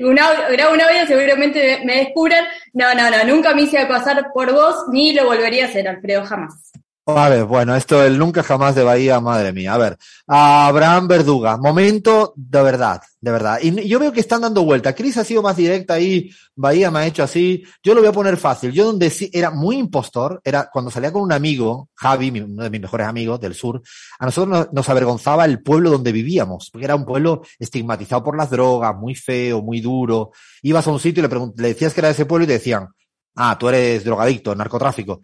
un 0.00 0.18
audio, 0.18 1.06
seguramente 1.06 1.80
me 1.84 1.96
descubran. 1.96 2.44
No, 2.72 2.94
no, 2.94 3.10
no, 3.10 3.24
nunca 3.24 3.54
me 3.54 3.62
hice 3.62 3.84
pasar 3.86 4.30
por 4.34 4.52
vos, 4.52 4.74
ni 4.90 5.12
lo 5.12 5.26
volvería 5.26 5.66
a 5.66 5.68
hacer, 5.68 5.86
Alfredo, 5.88 6.24
jamás. 6.24 6.72
Ver, 7.04 7.46
bueno, 7.46 7.74
esto 7.74 8.00
el 8.04 8.16
nunca 8.16 8.44
jamás 8.44 8.76
de 8.76 8.84
Bahía, 8.84 9.18
madre 9.18 9.52
mía. 9.52 9.74
A 9.74 9.78
ver, 9.78 9.98
Abraham 10.28 11.08
Verduga, 11.08 11.56
momento 11.56 12.32
de 12.36 12.62
verdad, 12.62 13.02
de 13.20 13.30
verdad. 13.32 13.58
Y 13.60 13.88
yo 13.88 13.98
veo 13.98 14.12
que 14.12 14.20
están 14.20 14.42
dando 14.42 14.62
vuelta. 14.62 14.94
Cris 14.94 15.16
ha 15.16 15.24
sido 15.24 15.42
más 15.42 15.56
directa 15.56 15.94
ahí, 15.94 16.30
Bahía 16.54 16.92
me 16.92 17.00
ha 17.00 17.06
hecho 17.06 17.24
así. 17.24 17.64
Yo 17.82 17.94
lo 17.94 18.02
voy 18.02 18.08
a 18.08 18.12
poner 18.12 18.36
fácil. 18.36 18.70
Yo 18.70 18.84
donde 18.84 19.10
sí 19.10 19.28
era 19.32 19.50
muy 19.50 19.78
impostor, 19.78 20.40
era 20.44 20.70
cuando 20.72 20.92
salía 20.92 21.12
con 21.12 21.22
un 21.22 21.32
amigo, 21.32 21.88
Javi, 21.96 22.40
uno 22.40 22.62
de 22.62 22.70
mis 22.70 22.80
mejores 22.80 23.08
amigos 23.08 23.40
del 23.40 23.56
sur, 23.56 23.82
a 24.20 24.24
nosotros 24.24 24.68
nos, 24.70 24.88
avergonzaba 24.88 25.44
el 25.44 25.60
pueblo 25.60 25.90
donde 25.90 26.12
vivíamos, 26.12 26.70
porque 26.70 26.84
era 26.84 26.94
un 26.94 27.04
pueblo 27.04 27.42
estigmatizado 27.58 28.22
por 28.22 28.36
las 28.36 28.48
drogas, 28.48 28.94
muy 28.94 29.16
feo, 29.16 29.60
muy 29.60 29.80
duro. 29.80 30.30
Ibas 30.62 30.86
a 30.86 30.92
un 30.92 31.00
sitio 31.00 31.24
y 31.24 31.28
le, 31.28 31.52
le 31.56 31.68
decías 31.68 31.92
que 31.94 32.00
era 32.00 32.08
de 32.08 32.12
ese 32.12 32.26
pueblo 32.26 32.44
y 32.44 32.46
te 32.46 32.52
decían, 32.54 32.90
Ah, 33.34 33.56
tú 33.58 33.68
eres 33.68 34.04
drogadicto, 34.04 34.54
narcotráfico. 34.54 35.20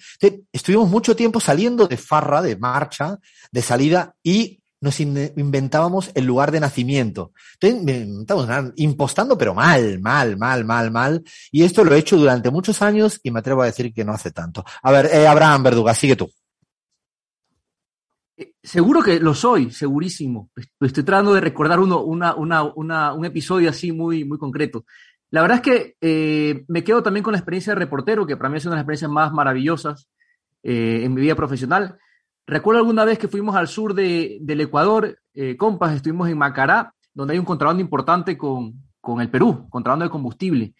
estuvimos 0.52 0.88
mucho 0.88 1.14
tiempo 1.14 1.40
saliendo 1.40 1.86
de 1.86 1.96
farra, 1.96 2.40
de 2.40 2.56
marcha, 2.56 3.18
de 3.52 3.62
salida 3.62 4.14
y 4.22 4.60
nos 4.80 5.00
inventábamos 5.00 6.10
el 6.14 6.24
lugar 6.24 6.52
de 6.52 6.60
nacimiento. 6.60 7.32
Entonces, 7.60 8.72
impostando, 8.76 9.36
pero 9.36 9.54
mal, 9.54 9.98
mal, 10.00 10.36
mal, 10.36 10.64
mal, 10.64 10.90
mal. 10.90 11.24
Y 11.50 11.64
esto 11.64 11.84
lo 11.84 11.94
he 11.94 11.98
hecho 11.98 12.16
durante 12.16 12.50
muchos 12.50 12.80
años 12.82 13.18
y 13.22 13.30
me 13.30 13.40
atrevo 13.40 13.62
a 13.62 13.66
decir 13.66 13.92
que 13.92 14.04
no 14.04 14.12
hace 14.12 14.30
tanto. 14.30 14.64
A 14.82 14.92
ver, 14.92 15.06
eh, 15.06 15.26
Abraham 15.26 15.64
Verduga, 15.64 15.94
sigue 15.94 16.16
tú. 16.16 16.30
Eh, 18.36 18.52
seguro 18.62 19.02
que 19.02 19.18
lo 19.18 19.34
soy, 19.34 19.72
segurísimo. 19.72 20.50
Estoy 20.80 21.02
tratando 21.02 21.34
de 21.34 21.40
recordar 21.40 21.80
uno, 21.80 22.02
una, 22.02 22.34
un 22.34 23.24
episodio 23.24 23.70
así 23.70 23.90
muy, 23.90 24.24
muy 24.24 24.38
concreto. 24.38 24.84
La 25.30 25.42
verdad 25.42 25.56
es 25.56 25.62
que 25.62 25.96
eh, 26.00 26.64
me 26.68 26.84
quedo 26.84 27.02
también 27.02 27.22
con 27.22 27.32
la 27.32 27.38
experiencia 27.38 27.74
de 27.74 27.78
reportero, 27.78 28.26
que 28.26 28.36
para 28.36 28.48
mí 28.48 28.56
es 28.56 28.64
una 28.64 28.74
de 28.74 28.76
las 28.76 28.82
experiencias 28.82 29.10
más 29.10 29.32
maravillosas 29.32 30.08
eh, 30.62 31.02
en 31.04 31.12
mi 31.12 31.20
vida 31.20 31.34
profesional. 31.34 31.98
Recuerdo 32.46 32.80
alguna 32.80 33.04
vez 33.04 33.18
que 33.18 33.28
fuimos 33.28 33.54
al 33.54 33.68
sur 33.68 33.92
de, 33.92 34.38
del 34.40 34.62
Ecuador, 34.62 35.18
eh, 35.34 35.56
compas, 35.56 35.94
estuvimos 35.94 36.28
en 36.30 36.38
Macará, 36.38 36.94
donde 37.12 37.34
hay 37.34 37.38
un 37.38 37.44
contrabando 37.44 37.82
importante 37.82 38.38
con, 38.38 38.72
con 39.00 39.20
el 39.20 39.30
Perú, 39.30 39.66
contrabando 39.68 40.06
de 40.06 40.10
combustible. 40.10 40.74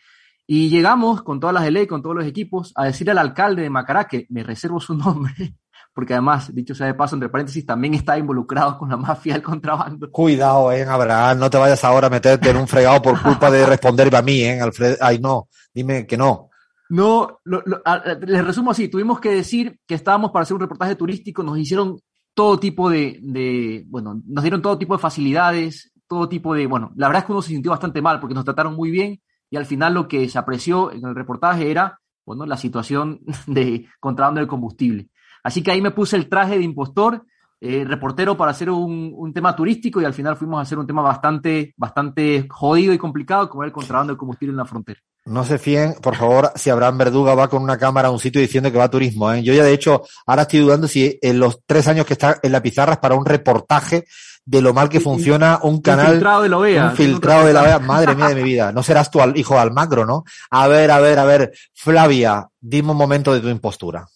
Y 0.47 0.71
llegamos 0.71 1.23
con 1.23 1.41
todas 1.41 1.53
las 1.53 1.71
ley, 1.71 1.87
con 1.87 2.01
todos 2.01 2.17
los 2.17 2.25
equipos, 2.25 2.73
a 2.75 2.87
decirle 2.87 3.11
al 3.11 3.19
alcalde 3.19 3.63
de 3.63 3.71
Macará, 3.71 4.05
que 4.05 4.27
me 4.31 4.43
reservo 4.43 4.81
su 4.81 4.95
nombre, 4.97 5.57
porque 5.93 6.15
además, 6.15 6.55
dicho 6.55 6.75
sea 6.75 6.87
de 6.87 6.95
paso, 6.95 7.17
entre 7.17 7.29
paréntesis, 7.29 7.67
también 7.67 7.95
está 7.95 8.17
involucrado 8.19 8.79
con 8.79 8.89
la 8.89 8.97
mafia 8.97 9.35
del 9.35 9.43
contrabando. 9.43 10.11
Cuidado, 10.11 10.71
eh, 10.73 10.85
Abraham, 10.85 11.39
no 11.39 11.51
te 11.51 11.59
vayas 11.59 11.83
ahora 11.85 12.07
a 12.07 12.11
meterte 12.11 12.51
en 12.51 12.57
un 12.57 12.69
fregado 12.69 13.03
por 13.03 13.21
culpa 13.21 13.51
de 13.51 13.67
responderme 13.67 14.17
a 14.17 14.23
mí, 14.23 14.43
eh, 14.43 14.61
Alfred. 14.61 14.97
Ay, 15.01 15.19
no, 15.19 15.49
dime 15.75 16.07
que 16.07 16.17
no. 16.17 16.51
No, 16.91 17.41
les 17.45 18.45
resumo 18.47 18.71
así, 18.71 18.89
tuvimos 18.89 19.21
que 19.21 19.31
decir 19.31 19.79
que 19.87 19.95
estábamos 19.95 20.31
para 20.31 20.45
hacer 20.45 20.55
un 20.55 20.61
reportaje 20.61 20.95
turístico, 20.95 21.43
nos 21.43 21.59
hicieron 21.59 21.99
todo 22.33 22.59
tipo 22.59 22.89
de, 22.89 23.19
de, 23.21 23.85
bueno, 23.89 24.23
nos 24.27 24.43
dieron 24.43 24.63
todo 24.63 24.79
tipo 24.79 24.95
de 24.95 25.03
facilidades, 25.03 25.93
todo 26.09 26.29
tipo 26.29 26.55
de, 26.55 26.67
bueno, 26.67 26.93
la 26.97 27.09
verdad 27.09 27.23
es 27.23 27.27
que 27.27 27.33
uno 27.33 27.43
se 27.43 27.49
sintió 27.49 27.73
bastante 27.73 28.01
mal 28.01 28.21
porque 28.21 28.35
nos 28.35 28.45
trataron 28.45 28.75
muy 28.75 28.91
bien 28.91 29.21
y 29.51 29.57
al 29.57 29.67
final 29.67 29.95
lo 29.95 30.09
que 30.09 30.29
se 30.29 30.39
apreció 30.39 30.91
en 30.93 31.05
el 31.05 31.15
reportaje 31.15 31.71
era, 31.71 32.01
bueno, 32.25 32.47
la 32.47 32.57
situación 32.57 33.21
de 33.47 33.87
contrabando 34.01 34.41
de 34.41 34.47
combustible. 34.47 35.09
Así 35.49 35.63
que 35.63 35.71
ahí 35.71 35.81
me 35.81 35.93
puse 35.93 36.15
el 36.15 36.29
traje 36.29 36.59
de 36.59 36.63
impostor, 36.63 37.25
eh, 37.59 37.83
reportero 37.83 38.37
para 38.37 38.51
hacer 38.51 38.69
un, 38.69 39.33
tema 39.33 39.57
turístico 39.57 39.99
y 39.99 40.05
al 40.05 40.13
final 40.13 40.37
fuimos 40.37 40.59
a 40.59 40.63
hacer 40.63 40.79
un 40.79 40.87
tema 40.87 41.01
bastante, 41.01 41.73
bastante 41.79 42.47
jodido 42.51 42.93
y 42.93 42.99
complicado 42.99 43.49
como 43.49 43.65
el 43.65 43.73
contrabando 43.73 44.13
de 44.13 44.19
combustible 44.19 44.51
en 44.53 44.59
la 44.59 44.67
frontera. 44.67 45.01
No 45.25 45.45
se 45.45 45.59
fíen, 45.59 45.95
por 46.03 46.17
favor, 46.17 46.53
si 46.55 46.69
Abraham 46.69 46.99
Verduga 46.99 47.35
va 47.35 47.49
con 47.49 47.63
una 47.63 47.79
cámara 47.79 48.09
a 48.09 48.11
un 48.11 48.19
sitio 48.19 48.43
diciendo 48.43 48.71
que 48.71 48.77
va 48.77 48.85
a 48.85 48.91
turismo. 48.91 49.33
¿eh? 49.33 49.43
Yo 49.43 49.55
ya, 49.55 49.65
de 49.65 49.73
hecho, 49.73 50.03
ahora 50.27 50.43
estoy 50.43 50.61
dudando 50.61 50.87
si 50.87 51.19
en 51.23 51.41
los 51.41 51.61
tres 51.65 51.89
años 51.89 52.05
que 52.05 52.13
está 52.13 52.39
en 52.43 52.53
la 52.53 52.63
pizarra 52.63 52.93
es 52.93 52.99
para 52.99 53.15
un 53.15 53.25
reportaje 53.25 54.05
de 54.45 54.61
lo 54.61 54.75
mal 54.75 54.91
que 54.91 55.01
funciona 55.01 55.61
un 55.63 55.81
canal. 55.81 56.09
Un 56.09 56.13
filtrado 56.13 56.43
de 56.43 56.49
la 56.51 56.59
OEA. 56.59 56.85
Un 56.91 56.97
filtrado 56.97 57.47
de 57.47 57.55
la 57.55 57.63
OEA. 57.63 57.79
Madre 57.79 58.15
mía 58.15 58.29
de 58.29 58.35
mi 58.35 58.43
vida. 58.43 58.71
No 58.71 58.83
serás 58.83 59.11
tú 59.11 59.21
hijo 59.35 59.55
de 59.55 59.61
Almagro, 59.61 60.05
¿no? 60.05 60.25
A 60.51 60.69
ver, 60.69 60.91
a 60.91 61.01
ver, 61.01 61.19
a 61.19 61.25
ver. 61.25 61.53
Flavia, 61.73 62.47
dime 62.61 62.91
un 62.91 62.99
momento 62.99 63.33
de 63.33 63.41
tu 63.41 63.49
impostura. 63.49 64.07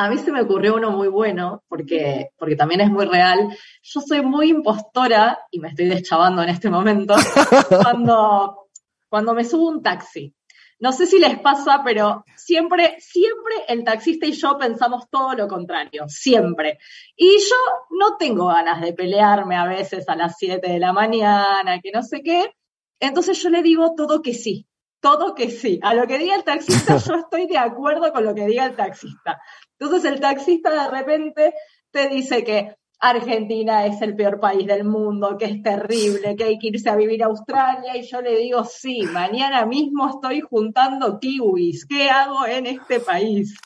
A 0.00 0.08
mí 0.08 0.16
se 0.16 0.30
me 0.30 0.42
ocurrió 0.42 0.76
uno 0.76 0.92
muy 0.92 1.08
bueno, 1.08 1.64
porque, 1.66 2.30
porque 2.38 2.54
también 2.54 2.82
es 2.82 2.88
muy 2.88 3.04
real. 3.04 3.48
Yo 3.82 4.00
soy 4.00 4.22
muy 4.22 4.48
impostora, 4.48 5.40
y 5.50 5.58
me 5.58 5.70
estoy 5.70 5.86
deschavando 5.86 6.40
en 6.40 6.50
este 6.50 6.70
momento, 6.70 7.16
cuando, 7.82 8.68
cuando 9.08 9.34
me 9.34 9.44
subo 9.44 9.68
un 9.68 9.82
taxi. 9.82 10.32
No 10.78 10.92
sé 10.92 11.06
si 11.06 11.18
les 11.18 11.40
pasa, 11.40 11.82
pero 11.84 12.24
siempre, 12.36 12.94
siempre 13.00 13.54
el 13.66 13.82
taxista 13.82 14.26
y 14.26 14.32
yo 14.34 14.56
pensamos 14.56 15.10
todo 15.10 15.34
lo 15.34 15.48
contrario, 15.48 16.04
siempre. 16.06 16.78
Y 17.16 17.36
yo 17.40 17.56
no 17.98 18.16
tengo 18.16 18.46
ganas 18.46 18.80
de 18.80 18.92
pelearme 18.92 19.56
a 19.56 19.66
veces 19.66 20.08
a 20.08 20.14
las 20.14 20.36
7 20.38 20.64
de 20.64 20.78
la 20.78 20.92
mañana, 20.92 21.80
que 21.82 21.90
no 21.90 22.04
sé 22.04 22.22
qué. 22.22 22.54
Entonces 23.00 23.42
yo 23.42 23.50
le 23.50 23.64
digo 23.64 23.94
todo 23.96 24.22
que 24.22 24.32
sí, 24.32 24.67
todo 25.00 25.34
que 25.34 25.50
sí. 25.50 25.78
A 25.82 25.94
lo 25.94 26.06
que 26.06 26.18
diga 26.18 26.34
el 26.34 26.44
taxista, 26.44 26.96
yo 26.96 27.14
estoy 27.22 27.46
de 27.46 27.58
acuerdo 27.58 28.12
con 28.12 28.24
lo 28.24 28.34
que 28.34 28.46
diga 28.46 28.64
el 28.64 28.76
taxista. 28.76 29.40
Entonces 29.78 30.10
el 30.10 30.20
taxista 30.20 30.70
de 30.70 30.90
repente 30.90 31.54
te 31.90 32.08
dice 32.08 32.44
que 32.44 32.76
Argentina 33.00 33.86
es 33.86 34.02
el 34.02 34.16
peor 34.16 34.40
país 34.40 34.66
del 34.66 34.84
mundo, 34.84 35.36
que 35.38 35.44
es 35.44 35.62
terrible, 35.62 36.34
que 36.34 36.44
hay 36.44 36.58
que 36.58 36.68
irse 36.68 36.90
a 36.90 36.96
vivir 36.96 37.22
a 37.22 37.26
Australia 37.26 37.96
y 37.96 38.02
yo 38.02 38.20
le 38.20 38.36
digo, 38.36 38.64
sí, 38.64 39.02
mañana 39.02 39.64
mismo 39.66 40.08
estoy 40.08 40.40
juntando 40.40 41.20
kiwis, 41.20 41.86
¿qué 41.86 42.10
hago 42.10 42.44
en 42.46 42.66
este 42.66 42.98
país? 42.98 43.56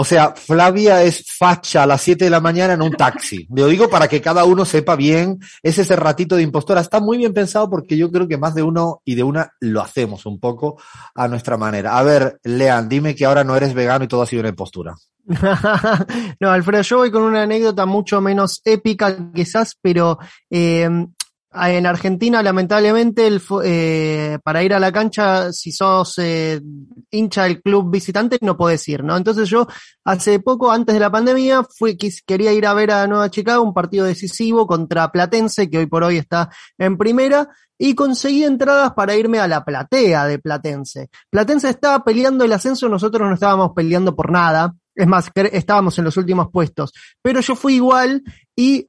O 0.00 0.04
sea, 0.04 0.32
Flavia 0.32 1.02
es 1.02 1.24
facha 1.26 1.82
a 1.82 1.86
las 1.86 2.00
7 2.02 2.26
de 2.26 2.30
la 2.30 2.40
mañana 2.40 2.74
en 2.74 2.82
un 2.82 2.92
taxi. 2.92 3.48
Lo 3.52 3.66
digo 3.66 3.90
para 3.90 4.06
que 4.06 4.20
cada 4.20 4.44
uno 4.44 4.64
sepa 4.64 4.94
bien, 4.94 5.40
es 5.60 5.76
ese 5.76 5.96
ratito 5.96 6.36
de 6.36 6.44
impostora. 6.44 6.80
Está 6.80 7.00
muy 7.00 7.18
bien 7.18 7.34
pensado 7.34 7.68
porque 7.68 7.96
yo 7.96 8.08
creo 8.12 8.28
que 8.28 8.38
más 8.38 8.54
de 8.54 8.62
uno 8.62 9.02
y 9.04 9.16
de 9.16 9.24
una 9.24 9.54
lo 9.58 9.80
hacemos 9.80 10.24
un 10.24 10.38
poco 10.38 10.80
a 11.16 11.26
nuestra 11.26 11.56
manera. 11.56 11.98
A 11.98 12.04
ver, 12.04 12.38
Lean, 12.44 12.88
dime 12.88 13.16
que 13.16 13.24
ahora 13.24 13.42
no 13.42 13.56
eres 13.56 13.74
vegano 13.74 14.04
y 14.04 14.08
todo 14.08 14.22
ha 14.22 14.26
sido 14.26 14.38
una 14.38 14.50
impostura. 14.50 14.94
no, 16.38 16.48
Alfredo, 16.48 16.82
yo 16.82 16.98
voy 16.98 17.10
con 17.10 17.24
una 17.24 17.42
anécdota 17.42 17.84
mucho 17.84 18.20
menos 18.20 18.62
épica 18.64 19.32
quizás, 19.34 19.76
pero 19.82 20.20
eh, 20.48 20.88
en 21.50 21.86
Argentina, 21.86 22.42
lamentablemente, 22.42 23.26
el, 23.26 23.40
eh, 23.64 24.38
para 24.44 24.62
ir 24.62 24.74
a 24.74 24.78
la 24.78 24.92
cancha, 24.92 25.50
si 25.52 25.72
sos 25.72 26.18
eh, 26.18 26.60
hincha 27.10 27.44
del 27.44 27.62
club 27.62 27.90
visitante, 27.90 28.38
no 28.42 28.56
podés 28.56 28.86
ir, 28.88 29.02
¿no? 29.02 29.16
Entonces 29.16 29.48
yo, 29.48 29.66
hace 30.04 30.40
poco, 30.40 30.70
antes 30.70 30.94
de 30.94 31.00
la 31.00 31.10
pandemia, 31.10 31.62
fui, 31.64 31.96
quería 32.26 32.52
ir 32.52 32.66
a 32.66 32.74
ver 32.74 32.90
a 32.90 33.06
Nueva 33.06 33.30
Chicago, 33.30 33.64
un 33.64 33.72
partido 33.72 34.04
decisivo 34.04 34.66
contra 34.66 35.10
Platense, 35.10 35.70
que 35.70 35.78
hoy 35.78 35.86
por 35.86 36.04
hoy 36.04 36.18
está 36.18 36.50
en 36.76 36.98
primera, 36.98 37.48
y 37.78 37.94
conseguí 37.94 38.44
entradas 38.44 38.92
para 38.92 39.16
irme 39.16 39.38
a 39.38 39.48
la 39.48 39.64
platea 39.64 40.26
de 40.26 40.38
Platense. 40.38 41.08
Platense 41.30 41.70
estaba 41.70 42.04
peleando 42.04 42.44
el 42.44 42.52
ascenso, 42.52 42.88
nosotros 42.88 43.26
no 43.26 43.34
estábamos 43.34 43.70
peleando 43.74 44.14
por 44.14 44.30
nada, 44.30 44.74
es 44.94 45.06
más, 45.06 45.30
estábamos 45.34 45.96
en 45.98 46.04
los 46.04 46.16
últimos 46.16 46.48
puestos. 46.52 46.92
Pero 47.22 47.40
yo 47.40 47.54
fui 47.54 47.76
igual 47.76 48.22
y 48.56 48.88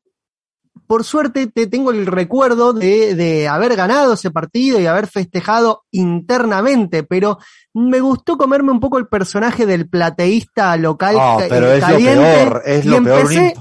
por 0.89 1.03
suerte 1.03 1.46
te 1.46 1.67
tengo 1.67 1.91
el 1.91 2.08
recuerdo 2.08 2.74
de, 2.74 3.13
de, 3.13 3.48
haber 3.48 3.75
ganado 3.75 4.13
ese 4.13 4.31
partido 4.31 4.79
y 4.79 4.88
haber 4.88 5.05
festejado 5.05 5.84
internamente, 5.91 7.03
pero 7.03 7.38
me 7.75 8.00
gustó 8.00 8.39
comerme 8.39 8.72
un 8.72 8.79
poco 8.79 8.98
el 8.98 9.08
personaje 9.08 9.67
del 9.67 9.88
plateísta 9.88 10.75
local 10.77 11.15
oh, 11.19 11.38
pero 11.48 11.74
es 11.74 11.79
caliente, 11.79 12.15
lo 12.15 12.50
peor, 12.50 12.63
es 12.65 12.86
lo 12.86 13.03
peor. 13.03 13.53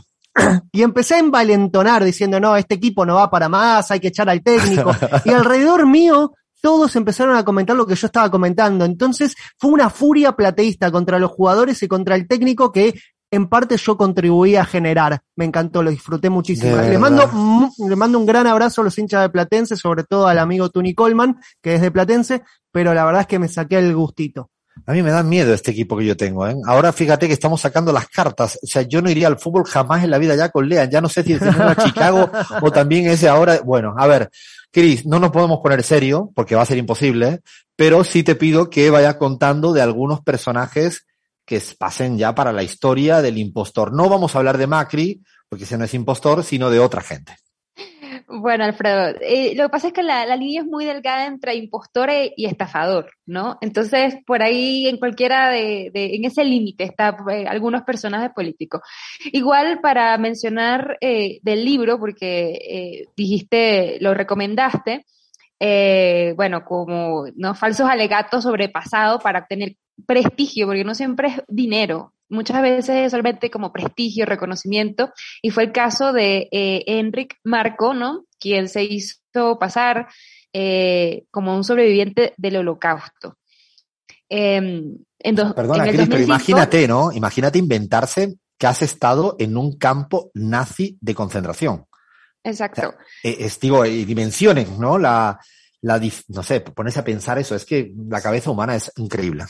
Y 0.73 0.82
empecé 0.82 1.16
a 1.16 1.18
envalentonar 1.18 2.02
diciendo, 2.02 2.40
no, 2.40 2.56
este 2.56 2.76
equipo 2.76 3.04
no 3.04 3.16
va 3.16 3.28
para 3.28 3.50
más, 3.50 3.90
hay 3.90 4.00
que 4.00 4.08
echar 4.08 4.30
al 4.30 4.42
técnico. 4.42 4.90
y 5.26 5.28
alrededor 5.28 5.87
mío 5.87 6.32
todos 6.62 6.97
empezaron 6.97 7.37
a 7.37 7.44
comentar 7.44 7.76
lo 7.76 7.87
que 7.87 7.94
yo 7.94 8.06
estaba 8.06 8.30
comentando. 8.30 8.87
Entonces 8.87 9.37
fue 9.58 9.70
una 9.70 9.90
furia 9.90 10.32
plateísta 10.32 10.90
contra 10.90 11.18
los 11.18 11.32
jugadores 11.32 11.82
y 11.82 11.88
contra 11.88 12.14
el 12.14 12.26
técnico 12.26 12.73
que 12.73 12.99
en 13.30 13.49
parte 13.49 13.76
yo 13.76 13.97
contribuí 13.97 14.56
a 14.56 14.64
generar. 14.64 15.20
Me 15.37 15.44
encantó, 15.44 15.82
lo 15.82 15.90
disfruté 15.90 16.30
muchísimo. 16.30 16.76
Le 16.76 16.99
mando, 16.99 17.30
le 17.78 17.97
mando 17.97 18.18
un 18.18 18.26
gran 18.26 18.47
abrazo 18.47 18.80
a 18.80 18.85
los 18.85 18.99
hinchas 18.99 19.23
de 19.23 19.30
Platense, 19.30 19.76
sobre 19.76 20.04
todo 20.04 20.26
al 20.26 20.38
amigo 20.38 20.70
Tony 20.70 20.94
Coleman, 20.94 21.38
que 21.62 21.75
es 21.75 21.80
de 21.80 21.90
Platense, 21.90 22.42
pero 22.73 22.94
la 22.94 23.04
verdad 23.04 23.23
es 23.23 23.26
que 23.26 23.38
me 23.38 23.49
saqué 23.49 23.78
el 23.78 23.94
gustito. 23.94 24.50
A 24.87 24.92
mí 24.92 25.02
me 25.02 25.11
da 25.11 25.23
miedo 25.23 25.52
este 25.52 25.73
equipo 25.73 25.97
que 25.97 26.04
yo 26.04 26.16
tengo. 26.16 26.47
¿eh? 26.47 26.54
Ahora 26.66 26.92
fíjate 26.92 27.26
que 27.26 27.32
estamos 27.32 27.61
sacando 27.61 27.92
las 27.92 28.08
cartas. 28.08 28.58
O 28.62 28.66
sea, 28.66 28.82
yo 28.82 29.02
no 29.02 29.11
iría 29.11 29.26
al 29.26 29.38
fútbol 29.38 29.64
jamás 29.64 30.04
en 30.04 30.11
la 30.11 30.18
vida 30.18 30.37
ya 30.37 30.50
con 30.50 30.68
Lean. 30.68 30.90
Ya 30.90 31.00
no 31.00 31.08
sé 31.08 31.23
si 31.23 31.32
es 31.32 31.42
a 31.42 31.76
Chicago 31.76 32.30
o 32.62 32.70
también 32.70 33.06
ese 33.06 33.28
ahora. 33.28 33.61
Bueno, 33.64 33.94
a 33.99 34.06
ver, 34.06 34.30
Cris, 34.70 35.04
no 35.04 35.18
nos 35.18 35.30
podemos 35.30 35.58
poner 35.62 35.82
serio 35.82 36.30
porque 36.35 36.54
va 36.54 36.62
a 36.62 36.66
ser 36.66 36.78
imposible, 36.78 37.40
pero 37.76 38.04
sí 38.04 38.23
te 38.23 38.35
pido 38.35 38.70
que 38.70 38.90
vayas 38.90 39.16
contando 39.16 39.73
de 39.73 39.82
algunos 39.82 40.20
personajes 40.20 41.06
que 41.49 41.62
pasen 41.78 42.19
ya 42.19 42.35
para 42.35 42.52
la 42.52 42.62
historia 42.62 43.23
del 43.23 43.38
impostor. 43.38 43.95
No 43.95 44.11
vamos 44.11 44.35
a 44.35 44.38
hablar 44.38 44.59
de 44.59 44.67
Macri, 44.67 45.23
porque 45.49 45.64
ese 45.64 45.78
no 45.78 45.85
es 45.85 45.95
impostor, 45.95 46.45
sino 46.45 46.69
de 46.69 46.78
otra 46.78 47.00
gente. 47.00 47.37
Bueno, 48.26 48.64
Alfredo, 48.64 49.19
eh, 49.23 49.55
lo 49.57 49.64
que 49.64 49.69
pasa 49.71 49.87
es 49.87 49.95
que 49.95 50.02
la, 50.02 50.37
línea 50.37 50.61
es 50.61 50.67
muy 50.67 50.85
delgada 50.85 51.25
entre 51.25 51.55
impostor 51.55 52.11
e, 52.11 52.35
y 52.37 52.45
estafador, 52.45 53.11
¿no? 53.25 53.57
Entonces, 53.62 54.17
por 54.26 54.43
ahí 54.43 54.87
en 54.87 54.99
cualquiera 54.99 55.49
de, 55.49 55.90
en 55.95 56.25
ese 56.26 56.45
límite 56.45 56.85
está 56.85 57.17
eh, 57.31 57.47
algunos 57.49 57.83
personajes 57.85 58.31
políticos. 58.35 58.83
Igual 59.33 59.81
para 59.81 60.19
mencionar 60.19 60.99
eh, 61.00 61.38
del 61.43 61.64
libro, 61.64 61.99
porque 61.99 62.59
eh, 62.61 63.05
dijiste, 63.17 63.97
lo 64.02 64.12
recomendaste, 64.12 65.07
bueno, 66.37 66.64
como 66.67 67.25
no 67.37 67.55
falsos 67.55 67.88
alegatos 67.88 68.45
sobre 68.45 68.69
pasado 68.69 69.19
para 69.19 69.40
obtener 69.40 69.76
prestigio, 70.07 70.67
porque 70.67 70.85
no 70.85 70.95
siempre 70.95 71.28
es 71.28 71.43
dinero, 71.49 72.14
muchas 72.28 72.62
veces 72.62 73.07
es 73.07 73.11
solamente 73.11 73.50
como 73.50 73.73
prestigio, 73.73 74.26
reconocimiento, 74.26 75.12
y 75.43 75.50
fue 75.50 75.64
el 75.64 75.73
caso 75.73 76.12
de 76.12 76.49
eh, 76.52 76.85
Enric 76.87 77.37
Marco, 77.45 77.95
¿no? 77.95 78.26
Quien 78.38 78.69
se 78.69 78.85
hizo 78.85 79.59
pasar 79.59 80.09
eh, 80.52 81.25
como 81.31 81.55
un 81.57 81.64
sobreviviente 81.64 82.35
del 82.37 82.57
holocausto. 82.57 83.38
Eh, 84.28 84.83
en 85.21 85.35
dos, 85.35 85.55
Perdona, 85.55 85.87
en 85.87 85.97
Cris, 85.97 86.09
pero 86.09 86.23
imagínate, 86.23 86.87
¿no? 86.87 87.12
Imagínate 87.12 87.59
inventarse 87.59 88.37
que 88.57 88.67
has 88.67 88.83
estado 88.83 89.37
en 89.38 89.57
un 89.57 89.78
campo 89.78 90.31
nazi 90.35 90.99
de 91.00 91.14
concentración. 91.14 91.87
Exacto. 92.45 92.88
O 92.88 92.93
sea, 92.93 92.97
es, 93.23 93.59
digo, 93.59 93.85
y 93.85 94.05
dimensiones, 94.05 94.69
¿no? 94.78 94.99
La, 94.99 95.38
la, 95.81 96.00
no 96.28 96.43
sé, 96.43 96.61
ponerse 96.61 97.00
a 97.00 97.05
pensar 97.05 97.38
eso, 97.38 97.55
es 97.55 97.64
que 97.64 97.93
la 98.09 98.21
cabeza 98.21 98.50
humana 98.50 98.76
es 98.76 98.93
increíble. 98.97 99.45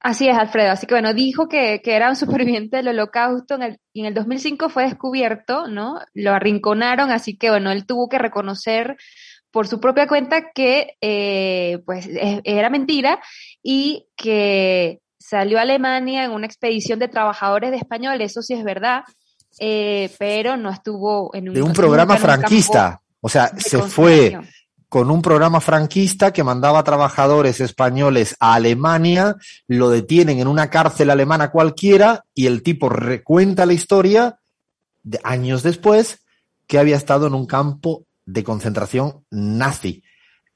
Así 0.00 0.28
es, 0.28 0.36
Alfredo. 0.36 0.72
Así 0.72 0.86
que 0.86 0.94
bueno, 0.94 1.12
dijo 1.12 1.46
que, 1.48 1.82
que 1.82 1.94
era 1.94 2.08
un 2.08 2.16
superviviente 2.16 2.78
del 2.78 2.88
holocausto 2.88 3.54
en 3.54 3.62
el, 3.62 3.78
y 3.92 4.00
en 4.00 4.06
el 4.06 4.14
2005 4.14 4.70
fue 4.70 4.84
descubierto, 4.84 5.68
¿no? 5.68 6.00
Lo 6.14 6.32
arrinconaron, 6.32 7.10
así 7.10 7.36
que 7.36 7.50
bueno, 7.50 7.70
él 7.70 7.84
tuvo 7.84 8.08
que 8.08 8.18
reconocer 8.18 8.96
por 9.50 9.66
su 9.66 9.78
propia 9.78 10.06
cuenta 10.06 10.52
que 10.54 10.96
eh, 11.00 11.80
pues 11.84 12.08
era 12.10 12.70
mentira 12.70 13.20
y 13.62 14.06
que 14.16 15.00
salió 15.18 15.58
a 15.58 15.62
Alemania 15.62 16.24
en 16.24 16.30
una 16.30 16.46
expedición 16.46 16.98
de 16.98 17.08
trabajadores 17.08 17.70
de 17.70 17.76
españoles, 17.76 18.30
eso 18.30 18.42
sí 18.42 18.54
es 18.54 18.64
verdad, 18.64 19.02
eh, 19.58 20.10
pero 20.18 20.56
no 20.56 20.70
estuvo 20.70 21.34
en 21.34 21.48
un... 21.48 21.54
De 21.54 21.62
un 21.62 21.72
programa 21.72 22.16
franquista, 22.16 23.02
o 23.20 23.28
sea, 23.28 23.48
se 23.56 23.78
fue 23.82 24.38
con 24.90 25.08
un 25.08 25.22
programa 25.22 25.60
franquista 25.60 26.32
que 26.32 26.42
mandaba 26.42 26.82
trabajadores 26.82 27.60
españoles 27.60 28.34
a 28.40 28.54
Alemania, 28.54 29.36
lo 29.68 29.88
detienen 29.88 30.40
en 30.40 30.48
una 30.48 30.68
cárcel 30.68 31.10
alemana 31.10 31.52
cualquiera 31.52 32.24
y 32.34 32.46
el 32.46 32.64
tipo 32.64 32.88
recuenta 32.88 33.66
la 33.66 33.72
historia 33.72 34.40
de 35.04 35.20
años 35.22 35.62
después 35.62 36.24
que 36.66 36.80
había 36.80 36.96
estado 36.96 37.28
en 37.28 37.34
un 37.34 37.46
campo 37.46 38.04
de 38.26 38.42
concentración 38.42 39.24
nazi. 39.30 40.02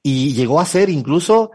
Y 0.03 0.35
llegó 0.35 0.61
a 0.61 0.67
ser 0.67 0.91
incluso 0.91 1.53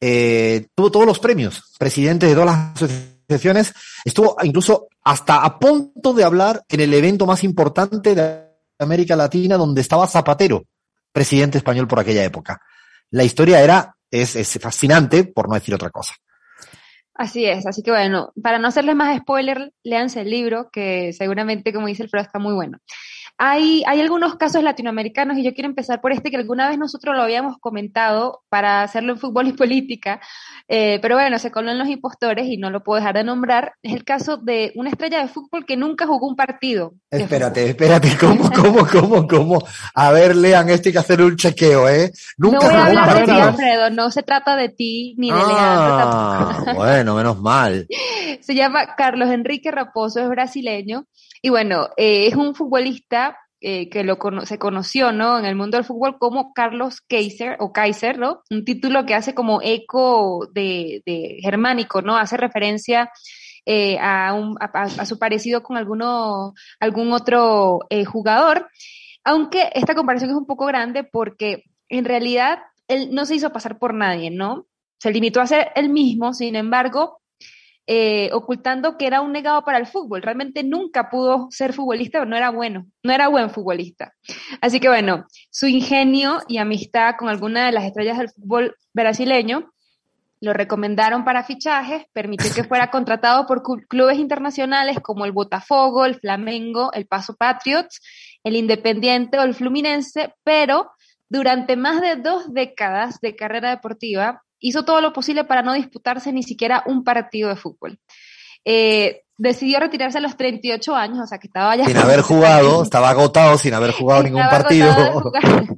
eh, 0.00 0.68
tuvo 0.74 0.90
todos 0.90 1.06
los 1.06 1.18
premios, 1.18 1.74
presidente 1.78 2.24
de 2.24 2.32
todas 2.32 2.46
las 2.46 2.82
asociaciones, 2.82 3.74
estuvo 4.02 4.34
incluso 4.42 4.88
hasta 5.04 5.44
a 5.44 5.58
punto 5.58 6.14
de 6.14 6.24
hablar 6.24 6.64
en 6.70 6.80
el 6.80 6.94
evento 6.94 7.26
más 7.26 7.44
importante 7.44 8.14
de 8.14 8.44
América 8.78 9.14
Latina 9.14 9.58
donde 9.58 9.82
estaba 9.82 10.06
Zapatero 10.06 10.64
presidente 11.14 11.58
español 11.58 11.86
por 11.86 12.00
aquella 12.00 12.24
época. 12.24 12.60
La 13.10 13.22
historia 13.22 13.62
era, 13.62 13.94
es, 14.10 14.34
es 14.34 14.58
fascinante, 14.60 15.24
por 15.24 15.48
no 15.48 15.54
decir 15.54 15.72
otra 15.72 15.90
cosa. 15.90 16.14
Así 17.14 17.44
es, 17.44 17.64
así 17.64 17.82
que 17.82 17.92
bueno, 17.92 18.32
para 18.42 18.58
no 18.58 18.68
hacerles 18.68 18.96
más 18.96 19.16
spoiler, 19.16 19.72
léanse 19.84 20.22
el 20.22 20.30
libro, 20.30 20.68
que 20.70 21.12
seguramente, 21.12 21.72
como 21.72 21.86
dice 21.86 22.02
el 22.02 22.06
Alfredo, 22.06 22.24
está 22.24 22.38
muy 22.40 22.54
bueno. 22.54 22.78
Hay, 23.36 23.82
hay 23.88 24.00
algunos 24.00 24.36
casos 24.36 24.62
latinoamericanos 24.62 25.36
y 25.36 25.42
yo 25.42 25.54
quiero 25.54 25.68
empezar 25.68 26.00
por 26.00 26.12
este 26.12 26.30
que 26.30 26.36
alguna 26.36 26.68
vez 26.68 26.78
nosotros 26.78 27.16
lo 27.16 27.22
habíamos 27.22 27.58
comentado 27.58 28.42
para 28.48 28.82
hacerlo 28.82 29.12
en 29.12 29.18
fútbol 29.18 29.48
y 29.48 29.52
política, 29.64 30.20
eh, 30.68 31.00
pero 31.02 31.16
bueno, 31.16 31.38
se 31.40 31.50
coló 31.50 31.72
en 31.72 31.78
los 31.78 31.88
impostores 31.88 32.46
y 32.46 32.58
no 32.58 32.70
lo 32.70 32.84
puedo 32.84 33.00
dejar 33.00 33.16
de 33.16 33.24
nombrar. 33.24 33.72
Es 33.82 33.92
el 33.92 34.04
caso 34.04 34.36
de 34.36 34.72
una 34.76 34.90
estrella 34.90 35.20
de 35.20 35.28
fútbol 35.28 35.66
que 35.66 35.76
nunca 35.76 36.06
jugó 36.06 36.28
un 36.28 36.36
partido. 36.36 36.94
Espérate, 37.10 37.70
espérate, 37.70 38.16
¿cómo, 38.20 38.50
cómo, 38.52 38.86
cómo, 38.86 39.26
cómo? 39.26 39.58
A 39.94 40.12
ver, 40.12 40.36
lean 40.36 40.68
esto 40.68 40.88
hay 40.88 40.92
que 40.92 40.98
hacer 40.98 41.20
un 41.20 41.36
chequeo, 41.36 41.88
¿eh? 41.88 42.12
Nunca 42.38 42.58
no 42.58 42.64
voy 42.66 42.76
a 42.76 42.86
hablar 42.86 43.18
de 43.18 43.24
ti, 43.24 43.40
Alfredo, 43.40 43.90
no 43.90 44.10
se 44.12 44.22
trata 44.22 44.54
de 44.54 44.68
ti 44.68 45.16
ni 45.18 45.32
de 45.32 45.38
ah, 45.40 46.52
Leandro. 46.54 46.74
Bueno, 46.84 47.03
menos 47.12 47.40
mal. 47.40 47.86
Se 48.40 48.54
llama 48.54 48.94
Carlos 48.96 49.30
Enrique 49.30 49.70
Raposo, 49.70 50.20
es 50.20 50.28
brasileño 50.28 51.06
y 51.42 51.50
bueno, 51.50 51.90
eh, 51.98 52.26
es 52.26 52.36
un 52.36 52.54
futbolista 52.54 53.36
eh, 53.60 53.90
que 53.90 54.02
lo 54.02 54.16
se 54.46 54.58
conoció, 54.58 55.12
¿no? 55.12 55.38
En 55.38 55.44
el 55.44 55.56
mundo 55.56 55.76
del 55.76 55.84
fútbol 55.84 56.16
como 56.18 56.54
Carlos 56.54 57.02
Kaiser 57.02 57.56
o 57.60 57.70
Kaiser, 57.70 58.18
¿no? 58.18 58.42
Un 58.48 58.64
título 58.64 59.04
que 59.04 59.14
hace 59.14 59.34
como 59.34 59.60
eco 59.62 60.48
de, 60.54 61.02
de 61.04 61.38
germánico, 61.42 62.00
¿no? 62.00 62.16
Hace 62.16 62.38
referencia 62.38 63.10
eh, 63.66 63.98
a, 63.98 64.32
un, 64.32 64.56
a, 64.58 65.04
su 65.04 65.18
parecido 65.18 65.62
con 65.62 65.76
alguno, 65.76 66.54
algún 66.80 67.12
otro 67.12 67.80
jugador, 68.06 68.70
aunque 69.22 69.70
esta 69.74 69.94
comparación 69.94 70.30
es 70.30 70.36
un 70.36 70.46
poco 70.46 70.64
grande 70.64 71.04
porque 71.04 71.64
en 71.90 72.06
realidad 72.06 72.60
él 72.88 73.10
no 73.12 73.26
se 73.26 73.34
hizo 73.34 73.52
pasar 73.52 73.78
por 73.78 73.92
nadie, 73.92 74.30
¿no? 74.30 74.66
Se 75.04 75.12
limitó 75.12 75.42
a 75.42 75.46
ser 75.46 75.70
él 75.74 75.90
mismo, 75.90 76.32
sin 76.32 76.56
embargo, 76.56 77.20
eh, 77.86 78.30
ocultando 78.32 78.96
que 78.96 79.06
era 79.06 79.20
un 79.20 79.32
negado 79.32 79.62
para 79.62 79.76
el 79.76 79.86
fútbol. 79.86 80.22
Realmente 80.22 80.62
nunca 80.64 81.10
pudo 81.10 81.48
ser 81.50 81.74
futbolista, 81.74 82.20
pero 82.20 82.30
no 82.30 82.38
era 82.38 82.48
bueno, 82.48 82.86
no 83.02 83.12
era 83.12 83.28
buen 83.28 83.50
futbolista. 83.50 84.14
Así 84.62 84.80
que 84.80 84.88
bueno, 84.88 85.26
su 85.50 85.66
ingenio 85.66 86.38
y 86.48 86.56
amistad 86.56 87.16
con 87.18 87.28
alguna 87.28 87.66
de 87.66 87.72
las 87.72 87.84
estrellas 87.84 88.16
del 88.16 88.30
fútbol 88.30 88.76
brasileño 88.94 89.74
lo 90.40 90.54
recomendaron 90.54 91.22
para 91.22 91.44
fichajes, 91.44 92.06
permitió 92.14 92.54
que 92.54 92.64
fuera 92.64 92.90
contratado 92.90 93.46
por 93.46 93.62
clubes 93.86 94.18
internacionales 94.18 95.00
como 95.02 95.26
el 95.26 95.32
Botafogo, 95.32 96.06
el 96.06 96.14
Flamengo, 96.14 96.94
el 96.94 97.06
Paso 97.06 97.36
Patriots, 97.36 98.00
el 98.42 98.56
Independiente 98.56 99.38
o 99.38 99.42
el 99.42 99.54
Fluminense, 99.54 100.32
pero 100.44 100.92
durante 101.28 101.76
más 101.76 102.00
de 102.00 102.16
dos 102.16 102.54
décadas 102.54 103.20
de 103.20 103.36
carrera 103.36 103.68
deportiva 103.68 104.40
hizo 104.64 104.84
todo 104.84 105.02
lo 105.02 105.12
posible 105.12 105.44
para 105.44 105.62
no 105.62 105.74
disputarse 105.74 106.32
ni 106.32 106.42
siquiera 106.42 106.82
un 106.86 107.04
partido 107.04 107.50
de 107.50 107.56
fútbol. 107.56 107.98
Eh, 108.64 109.24
decidió 109.36 109.78
retirarse 109.78 110.16
a 110.16 110.22
los 110.22 110.38
38 110.38 110.96
años, 110.96 111.18
o 111.22 111.26
sea 111.26 111.38
que 111.38 111.48
estaba 111.48 111.76
ya... 111.76 111.84
Sin 111.84 111.96
haber 111.98 112.22
jugado, 112.22 112.82
estaba 112.82 113.10
agotado 113.10 113.58
sin 113.58 113.74
haber 113.74 113.92
jugado 113.92 114.22
ningún 114.22 114.42
partido. 114.42 114.90
De, 114.94 115.76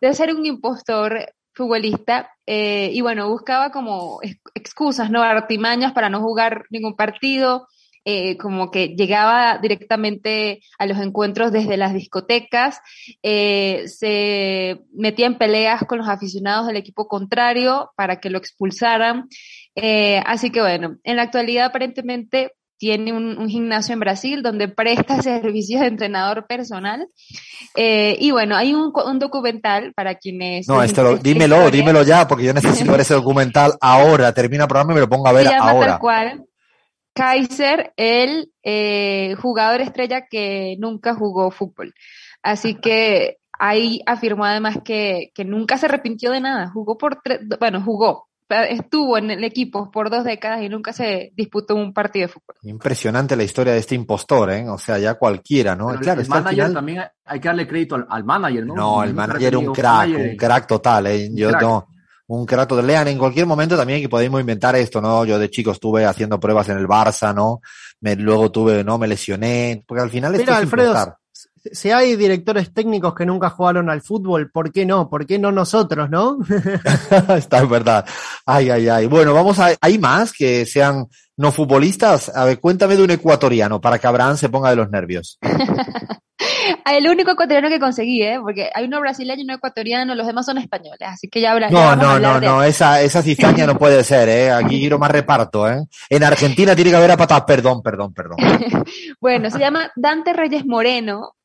de, 0.00 0.14
ser 0.14 0.32
un 0.32 0.46
impostor 0.46 1.34
futbolista 1.52 2.30
eh, 2.46 2.90
y 2.92 3.00
bueno, 3.00 3.28
buscaba 3.28 3.72
como 3.72 4.20
excusas, 4.54 5.10
¿no? 5.10 5.20
Artimañas 5.20 5.92
para 5.92 6.08
no 6.08 6.20
jugar 6.20 6.66
ningún 6.70 6.94
partido, 6.94 7.66
eh, 8.10 8.38
como 8.38 8.70
que 8.70 8.94
llegaba 8.96 9.58
directamente 9.58 10.62
a 10.78 10.86
los 10.86 10.96
encuentros 10.96 11.52
desde 11.52 11.76
las 11.76 11.92
discotecas, 11.92 12.80
eh, 13.22 13.84
se 13.86 14.80
metía 14.94 15.26
en 15.26 15.36
peleas 15.36 15.82
con 15.86 15.98
los 15.98 16.08
aficionados 16.08 16.66
del 16.66 16.78
equipo 16.78 17.06
contrario 17.06 17.90
para 17.96 18.18
que 18.18 18.30
lo 18.30 18.38
expulsaran. 18.38 19.28
Eh, 19.74 20.22
así 20.24 20.48
que 20.48 20.62
bueno, 20.62 20.96
en 21.04 21.16
la 21.16 21.22
actualidad 21.24 21.66
aparentemente 21.66 22.52
tiene 22.78 23.12
un, 23.12 23.36
un, 23.36 23.50
gimnasio 23.50 23.92
en 23.92 24.00
Brasil 24.00 24.42
donde 24.42 24.68
presta 24.68 25.20
servicios 25.22 25.82
de 25.82 25.88
entrenador 25.88 26.46
personal. 26.46 27.06
Eh, 27.76 28.16
y 28.20 28.30
bueno, 28.30 28.56
hay 28.56 28.72
un, 28.72 28.90
un, 29.04 29.18
documental 29.18 29.92
para 29.92 30.14
quienes... 30.14 30.66
No, 30.66 30.82
esto 30.82 31.02
lo, 31.02 31.18
dímelo, 31.18 31.56
historia. 31.56 31.78
dímelo 31.78 32.02
ya, 32.04 32.26
porque 32.26 32.44
yo 32.44 32.54
necesito 32.54 32.90
ver 32.90 33.02
ese 33.02 33.12
documental 33.12 33.74
ahora. 33.82 34.32
Termina 34.32 34.64
el 34.64 34.68
programa 34.68 34.92
y 34.92 34.94
me 34.94 35.00
lo 35.02 35.10
pongo 35.10 35.28
a 35.28 35.32
ver 35.32 35.46
Se 35.46 35.52
llama 35.52 35.72
ahora. 35.72 35.86
Tal 35.88 35.98
cual. 35.98 36.48
Kaiser, 37.18 37.92
el 37.96 38.52
eh, 38.62 39.34
jugador 39.42 39.80
estrella 39.80 40.28
que 40.30 40.76
nunca 40.78 41.14
jugó 41.14 41.50
fútbol. 41.50 41.92
Así 42.44 42.76
que 42.76 43.38
ahí 43.58 44.00
afirmó 44.06 44.44
además 44.44 44.78
que, 44.84 45.32
que 45.34 45.44
nunca 45.44 45.78
se 45.78 45.86
arrepintió 45.86 46.30
de 46.30 46.40
nada. 46.40 46.70
Jugó 46.70 46.96
por 46.96 47.20
tres, 47.20 47.40
bueno, 47.58 47.82
jugó, 47.82 48.28
estuvo 48.48 49.18
en 49.18 49.32
el 49.32 49.42
equipo 49.42 49.90
por 49.90 50.10
dos 50.10 50.22
décadas 50.22 50.62
y 50.62 50.68
nunca 50.68 50.92
se 50.92 51.32
disputó 51.34 51.74
un 51.74 51.92
partido 51.92 52.28
de 52.28 52.32
fútbol. 52.32 52.54
Impresionante 52.62 53.34
la 53.34 53.42
historia 53.42 53.72
de 53.72 53.80
este 53.80 53.96
impostor, 53.96 54.52
¿eh? 54.52 54.68
O 54.68 54.78
sea, 54.78 55.00
ya 55.00 55.14
cualquiera, 55.14 55.74
¿no? 55.74 55.88
Pero 55.88 56.00
claro, 56.00 56.20
el 56.20 56.28
manager 56.28 56.54
final... 56.54 56.72
también 56.72 57.02
hay 57.24 57.40
que 57.40 57.48
darle 57.48 57.66
crédito 57.66 57.96
al, 57.96 58.06
al 58.08 58.22
manager, 58.22 58.64
¿no? 58.64 58.74
No, 58.76 59.02
el 59.02 59.12
manager 59.12 59.56
un 59.56 59.72
crack, 59.74 60.08
un 60.10 60.36
crack 60.36 60.68
total, 60.68 61.08
¿eh? 61.08 61.30
Yo 61.34 61.48
crack. 61.48 61.62
no 61.62 61.97
un 62.28 62.46
de 62.46 62.82
lean 62.82 63.08
en 63.08 63.18
cualquier 63.18 63.46
momento 63.46 63.76
también 63.76 64.00
que 64.00 64.08
podemos 64.08 64.40
inventar 64.40 64.76
esto, 64.76 65.00
¿no? 65.00 65.24
Yo 65.24 65.38
de 65.38 65.50
chico 65.50 65.72
estuve 65.72 66.04
haciendo 66.04 66.38
pruebas 66.38 66.68
en 66.68 66.78
el 66.78 66.86
Barça, 66.86 67.34
¿no? 67.34 67.60
Me, 68.00 68.16
luego 68.16 68.52
tuve, 68.52 68.84
¿no? 68.84 68.98
Me 68.98 69.08
lesioné, 69.08 69.82
porque 69.86 70.02
al 70.02 70.10
final 70.10 70.32
Mira, 70.32 70.42
esto 70.42 70.52
es 70.52 70.58
Alfredo, 70.58 71.18
si 71.72 71.90
hay 71.90 72.16
directores 72.16 72.72
técnicos 72.72 73.14
que 73.14 73.26
nunca 73.26 73.50
jugaron 73.50 73.90
al 73.90 74.02
fútbol, 74.02 74.50
¿por 74.50 74.72
qué 74.72 74.86
no? 74.86 75.08
¿Por 75.08 75.26
qué 75.26 75.38
no 75.38 75.52
nosotros, 75.52 76.08
no? 76.10 76.38
Está 77.36 77.58
en 77.58 77.68
verdad. 77.68 78.06
Ay, 78.46 78.70
ay, 78.70 78.88
ay. 78.88 79.06
Bueno, 79.06 79.34
vamos 79.34 79.58
a, 79.58 79.74
hay 79.80 79.98
más 79.98 80.32
que 80.32 80.64
sean 80.66 81.06
no 81.38 81.52
futbolistas? 81.52 82.30
A 82.34 82.44
ver, 82.44 82.60
cuéntame 82.60 82.96
de 82.96 83.04
un 83.04 83.10
ecuatoriano 83.10 83.80
para 83.80 83.98
que 83.98 84.06
Abraham 84.06 84.36
se 84.36 84.48
ponga 84.48 84.70
de 84.70 84.76
los 84.76 84.90
nervios. 84.90 85.38
el 86.96 87.08
único 87.08 87.30
ecuatoriano 87.30 87.68
que 87.68 87.78
conseguí, 87.78 88.22
¿eh? 88.22 88.38
Porque 88.40 88.68
hay 88.74 88.84
uno 88.84 89.00
brasileño 89.00 89.40
y 89.40 89.44
uno 89.44 89.54
ecuatoriano, 89.54 90.14
los 90.16 90.26
demás 90.26 90.46
son 90.46 90.58
españoles, 90.58 91.00
así 91.00 91.28
que 91.28 91.40
ya 91.40 91.52
habla. 91.52 91.70
No, 91.70 91.94
no, 91.94 92.18
no, 92.18 92.40
no, 92.40 92.62
esa, 92.64 93.00
esa 93.00 93.22
cizaña 93.22 93.66
no 93.66 93.78
puede 93.78 94.02
ser, 94.02 94.28
¿eh? 94.28 94.50
Aquí 94.50 94.80
quiero 94.80 94.98
más 94.98 95.12
reparto, 95.12 95.68
¿eh? 95.70 95.84
En 96.10 96.24
Argentina 96.24 96.74
tiene 96.74 96.90
que 96.90 96.96
haber 96.96 97.12
a 97.12 97.16
patas, 97.16 97.42
perdón, 97.42 97.82
perdón, 97.82 98.12
perdón. 98.12 98.36
bueno, 99.20 99.48
se 99.50 99.60
llama 99.60 99.92
Dante 99.94 100.32
Reyes 100.32 100.66
Moreno, 100.66 101.36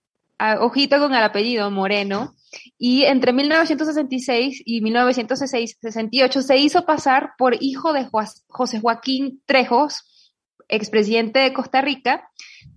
ojito 0.59 0.97
con 0.97 1.13
el 1.13 1.23
apellido 1.23 1.69
Moreno, 1.69 2.33
y 2.77 3.03
entre 3.03 3.33
1966 3.33 4.61
y 4.65 4.81
1968 4.81 6.41
se 6.41 6.57
hizo 6.57 6.85
pasar 6.85 7.31
por 7.37 7.55
hijo 7.61 7.93
de 7.93 8.07
José 8.47 8.79
Joaquín 8.79 9.41
Trejos, 9.45 10.03
expresidente 10.67 11.39
de 11.39 11.53
Costa 11.53 11.81
Rica, 11.81 12.29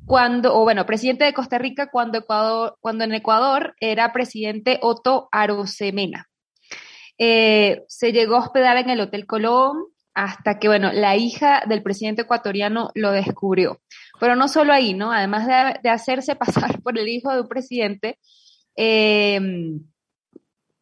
cuando, 0.07 0.57
o 0.57 0.63
bueno, 0.63 0.87
presidente 0.87 1.25
de 1.25 1.35
Costa 1.35 1.59
Rica 1.59 1.91
cuando, 1.91 2.19
Ecuador, 2.19 2.77
cuando 2.81 3.05
en 3.05 3.15
Ecuador 3.15 3.75
era 3.81 4.13
presidente 4.13 4.79
Otto 4.83 5.29
Arosemena. 5.33 6.29
Eh, 7.19 7.83
se 7.89 8.13
llegó 8.13 8.37
a 8.37 8.41
hospedar 8.41 8.77
en 8.77 8.91
el 8.91 9.01
Hotel 9.01 9.27
Colón 9.27 9.87
hasta 10.15 10.59
que, 10.59 10.69
bueno, 10.69 10.93
la 10.93 11.17
hija 11.17 11.63
del 11.67 11.83
presidente 11.83 12.23
ecuatoriano 12.23 12.91
lo 12.95 13.13
descubrió. 13.13 13.81
Pero 14.19 14.35
no 14.35 14.49
solo 14.49 14.73
ahí, 14.73 14.95
¿no? 14.95 15.13
Además 15.13 15.47
de, 15.83 15.91
hacerse 15.91 16.37
pasar 16.37 16.81
por 16.83 16.99
el 16.99 17.09
hijo 17.09 17.33
de 17.33 17.43
un 17.43 17.49
presidente, 17.49 18.19
eh, 18.77 19.41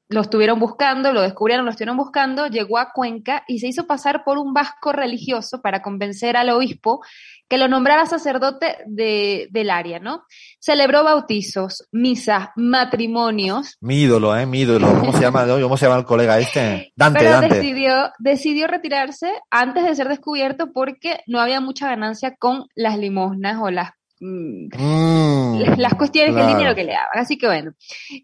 lo 0.09 0.21
estuvieron 0.21 0.59
buscando, 0.59 1.13
lo 1.13 1.23
descubrieron, 1.23 1.65
lo 1.65 1.71
estuvieron 1.71 1.97
buscando, 1.97 2.47
llegó 2.47 2.79
a 2.79 2.93
Cuenca 2.93 3.43
y 3.49 3.59
se 3.59 3.69
hizo 3.69 3.87
pasar 3.87 4.23
por 4.25 4.39
un 4.39 4.53
vasco 4.55 4.93
religioso 4.93 5.61
para 5.63 5.83
convencer 5.83 6.37
al 6.37 6.51
obispo 6.51 7.01
que 7.49 7.59
lo 7.59 7.69
nombrara 7.69 8.07
sacerdote 8.07 8.77
de, 8.87 9.49
del 9.51 9.71
área, 9.71 9.99
¿no? 9.99 10.25
Celebró 10.59 11.05
bautizos, 11.05 11.89
misas, 11.91 12.49
matrimonios. 12.57 13.77
Mi 13.81 14.03
ídolo, 14.03 14.37
¿eh? 14.37 14.47
Mi 14.47 14.61
ídolo. 14.61 14.89
¿Cómo 14.99 15.13
se 15.13 15.21
llama, 15.21 15.47
¿cómo 15.47 15.77
se 15.77 15.87
llama 15.87 15.99
el 15.99 16.07
colega 16.07 16.39
este? 16.39 16.93
Dante, 16.97 17.19
Pero 17.19 17.31
Dante. 17.33 17.55
Decidió, 17.57 18.13
decidió 18.19 18.67
retirarse 18.67 19.33
antes 19.51 19.85
de 19.85 19.95
ser 19.95 20.09
descubierto 20.09 20.73
porque 20.73 21.21
no 21.27 21.41
había 21.41 21.61
mucha 21.61 21.89
ganancia 21.89 22.35
con 22.37 22.67
las 22.75 22.99
limosnas 22.99 23.59
o 23.61 23.71
las 23.71 23.91
mm, 24.25 25.59
las 25.79 25.95
cuestiones 25.95 26.35
del 26.35 26.47
dinero 26.47 26.75
que 26.75 26.85
le 26.85 26.93
daban. 26.93 27.09
Así 27.15 27.37
que 27.37 27.47
bueno. 27.47 27.73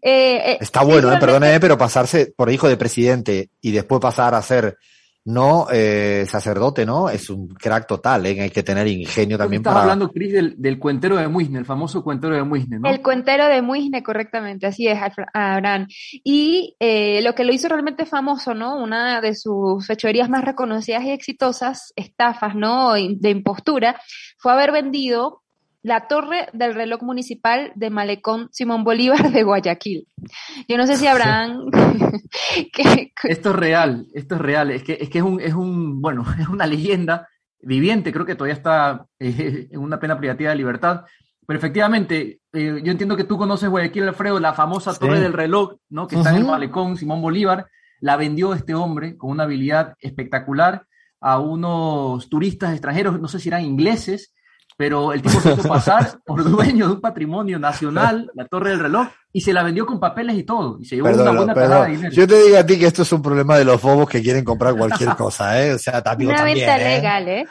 Eh, 0.01 0.51
eh 0.51 0.57
Está 0.59 0.83
bueno, 0.83 1.11
eh, 1.11 1.17
perdone, 1.19 1.59
pero 1.59 1.77
pasarse 1.77 2.33
por 2.35 2.51
hijo 2.51 2.67
de 2.67 2.77
presidente 2.77 3.49
y 3.61 3.71
después 3.71 4.01
pasar 4.01 4.35
a 4.35 4.41
ser 4.41 4.77
no 5.23 5.67
eh, 5.71 6.25
sacerdote, 6.27 6.85
¿no? 6.85 7.09
Es 7.09 7.29
un 7.29 7.49
crack 7.49 7.85
total, 7.87 8.25
¿eh? 8.25 8.41
hay 8.41 8.49
que 8.49 8.63
tener 8.63 8.87
ingenio 8.87 9.37
también 9.37 9.61
Estás 9.61 9.75
hablando, 9.75 10.11
Cris, 10.11 10.33
del, 10.57 10.79
cuentero 10.79 11.15
de 11.17 11.27
Muisne, 11.27 11.59
el 11.59 11.65
famoso 11.65 12.03
cuentero 12.03 12.35
de 12.35 12.43
Muisne, 12.43 12.79
¿no? 12.79 12.89
El 12.89 13.01
cuentero 13.01 13.47
de 13.47 13.61
Muisne, 13.61 14.01
correctamente, 14.01 14.65
así 14.65 14.87
es, 14.87 14.97
Abraham. 15.33 15.87
Y 16.23 16.75
eh, 16.79 17.21
lo 17.21 17.35
que 17.35 17.43
lo 17.43 17.53
hizo 17.53 17.69
realmente 17.69 18.05
famoso, 18.05 18.55
¿no? 18.55 18.81
Una 18.81 19.21
de 19.21 19.35
sus 19.35 19.85
fechorías 19.85 20.29
más 20.29 20.43
reconocidas 20.43 21.03
y 21.03 21.11
exitosas, 21.11 21.93
estafas, 21.95 22.55
¿no? 22.55 22.93
De 22.93 23.29
impostura, 23.29 24.01
fue 24.37 24.53
haber 24.53 24.71
vendido 24.71 25.43
la 25.83 26.07
torre 26.07 26.47
del 26.53 26.75
reloj 26.75 27.01
municipal 27.01 27.71
de 27.75 27.89
Malecón 27.89 28.49
Simón 28.51 28.83
Bolívar 28.83 29.31
de 29.31 29.43
Guayaquil. 29.43 30.07
Yo 30.67 30.77
no 30.77 30.85
sé 30.85 30.97
si 30.97 31.07
habrán... 31.07 31.61
Esto 33.23 33.49
es 33.49 33.55
real, 33.55 34.07
esto 34.13 34.35
es 34.35 34.41
real. 34.41 34.71
Es 34.71 34.83
que 34.83 34.97
es, 34.99 35.09
que 35.09 35.17
es, 35.19 35.23
un, 35.23 35.39
es 35.41 35.53
un, 35.53 36.01
bueno, 36.01 36.25
es 36.39 36.47
una 36.47 36.65
leyenda 36.65 37.27
viviente, 37.61 38.11
creo 38.11 38.25
que 38.25 38.35
todavía 38.35 38.55
está 38.55 39.05
eh, 39.19 39.67
en 39.69 39.79
una 39.79 39.99
pena 39.99 40.17
privativa 40.17 40.51
de 40.51 40.55
libertad. 40.55 41.01
Pero 41.45 41.57
efectivamente, 41.57 42.39
eh, 42.53 42.81
yo 42.83 42.91
entiendo 42.91 43.17
que 43.17 43.23
tú 43.23 43.37
conoces 43.37 43.69
Guayaquil, 43.69 44.07
Alfredo, 44.07 44.39
la 44.39 44.53
famosa 44.53 44.93
torre 44.97 45.19
del 45.19 45.33
reloj, 45.33 45.75
¿no? 45.89 46.07
Que 46.07 46.15
está 46.15 46.29
en 46.29 46.37
el 46.37 46.45
Malecón 46.45 46.95
Simón 46.95 47.21
Bolívar. 47.21 47.67
La 47.99 48.15
vendió 48.15 48.53
este 48.53 48.73
hombre 48.73 49.17
con 49.17 49.31
una 49.31 49.43
habilidad 49.43 49.95
espectacular 49.99 50.85
a 51.19 51.39
unos 51.39 52.29
turistas 52.29 52.71
extranjeros, 52.71 53.19
no 53.19 53.27
sé 53.27 53.39
si 53.39 53.49
eran 53.49 53.63
ingleses, 53.63 54.33
pero 54.77 55.13
el 55.13 55.21
tipo 55.21 55.39
se 55.39 55.53
hizo 55.53 55.67
pasar 55.67 56.19
por 56.25 56.43
dueño 56.49 56.87
de 56.87 56.93
un 56.93 57.01
patrimonio 57.01 57.59
nacional, 57.59 58.31
la 58.33 58.45
Torre 58.45 58.71
del 58.71 58.79
Reloj, 58.79 59.07
y 59.33 59.41
se 59.41 59.53
la 59.53 59.63
vendió 59.63 59.85
con 59.85 59.99
papeles 59.99 60.35
y 60.37 60.43
todo, 60.43 60.77
y 60.79 60.85
se 60.85 60.95
llevó 60.95 61.09
una 61.09 61.31
buena 61.31 61.85
de 61.85 61.91
dinero. 61.91 62.13
Yo 62.13 62.27
te 62.27 62.43
digo 62.43 62.57
a 62.57 62.65
ti 62.65 62.79
que 62.79 62.87
esto 62.87 63.03
es 63.03 63.11
un 63.11 63.21
problema 63.21 63.57
de 63.57 63.65
los 63.65 63.81
bobos 63.81 64.09
que 64.09 64.21
quieren 64.21 64.43
comprar 64.43 64.75
cualquier 64.75 65.15
cosa, 65.15 65.61
¿eh? 65.61 65.73
O 65.73 65.79
sea, 65.79 66.01
también. 66.01 66.31
Una 66.31 66.43
venta 66.43 66.77
¿eh? 66.77 66.95
legal, 66.95 67.27
¿eh? 67.27 67.45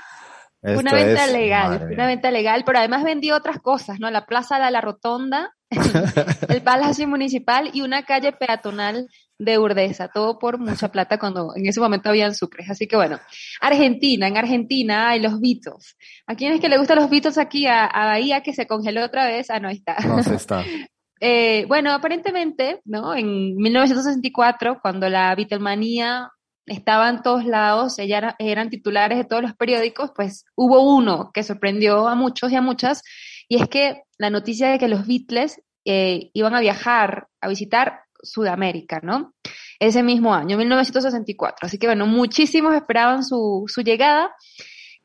una 0.62 0.92
venta 0.92 1.26
legal, 1.26 1.88
una 1.92 2.06
venta 2.06 2.30
legal, 2.30 2.62
pero 2.66 2.78
además 2.78 3.02
vendió 3.02 3.36
otras 3.36 3.60
cosas, 3.60 3.98
¿no? 3.98 4.10
La 4.10 4.26
Plaza 4.26 4.58
de 4.58 4.70
la 4.70 4.80
Rotonda, 4.80 5.54
el 6.48 6.62
Palacio 6.62 7.08
Municipal 7.08 7.70
y 7.72 7.80
una 7.80 8.04
calle 8.04 8.32
peatonal 8.32 9.08
de 9.40 9.58
Urdesa, 9.58 10.08
todo 10.08 10.38
por 10.38 10.58
mucha 10.58 10.88
plata 10.92 11.18
cuando 11.18 11.54
en 11.56 11.66
ese 11.66 11.80
momento 11.80 12.10
habían 12.10 12.34
sucres. 12.34 12.70
Así 12.70 12.86
que 12.86 12.96
bueno, 12.96 13.18
Argentina, 13.60 14.28
en 14.28 14.36
Argentina 14.36 15.08
hay 15.08 15.20
los 15.20 15.40
Beatles. 15.40 15.96
¿A 16.26 16.34
quién 16.36 16.52
es 16.52 16.60
que 16.60 16.68
le 16.68 16.78
gustan 16.78 16.98
los 16.98 17.10
Beatles 17.10 17.38
aquí? 17.38 17.66
A, 17.66 17.90
Bahía, 17.92 18.42
que 18.42 18.52
se 18.52 18.66
congeló 18.66 19.04
otra 19.04 19.26
vez. 19.26 19.50
Ah, 19.50 19.58
no, 19.58 19.70
está. 19.70 19.96
No, 20.06 20.22
se 20.22 20.34
está. 20.34 20.62
eh, 21.20 21.64
bueno, 21.66 21.92
aparentemente, 21.92 22.80
¿no? 22.84 23.14
En 23.14 23.56
1964, 23.56 24.78
cuando 24.82 25.08
la 25.08 25.34
Beatlemanía 25.34 26.30
estaba 26.66 27.08
en 27.08 27.22
todos 27.22 27.46
lados, 27.46 27.98
ellas 27.98 28.34
eran 28.38 28.68
titulares 28.68 29.18
de 29.18 29.24
todos 29.24 29.42
los 29.42 29.54
periódicos, 29.54 30.12
pues 30.14 30.44
hubo 30.54 30.94
uno 30.94 31.30
que 31.32 31.42
sorprendió 31.42 32.06
a 32.06 32.14
muchos 32.14 32.52
y 32.52 32.56
a 32.56 32.60
muchas, 32.60 33.02
y 33.48 33.56
es 33.60 33.68
que 33.68 34.02
la 34.18 34.30
noticia 34.30 34.70
de 34.70 34.78
que 34.78 34.86
los 34.86 35.06
Beatles 35.06 35.60
eh, 35.84 36.30
iban 36.34 36.54
a 36.54 36.60
viajar 36.60 37.26
a 37.40 37.48
visitar 37.48 38.02
Sudamérica, 38.22 39.00
¿no? 39.02 39.34
Ese 39.78 40.02
mismo 40.02 40.34
año, 40.34 40.56
1964. 40.58 41.66
Así 41.66 41.78
que 41.78 41.86
bueno, 41.86 42.06
muchísimos 42.06 42.74
esperaban 42.74 43.24
su, 43.24 43.64
su 43.66 43.82
llegada 43.82 44.34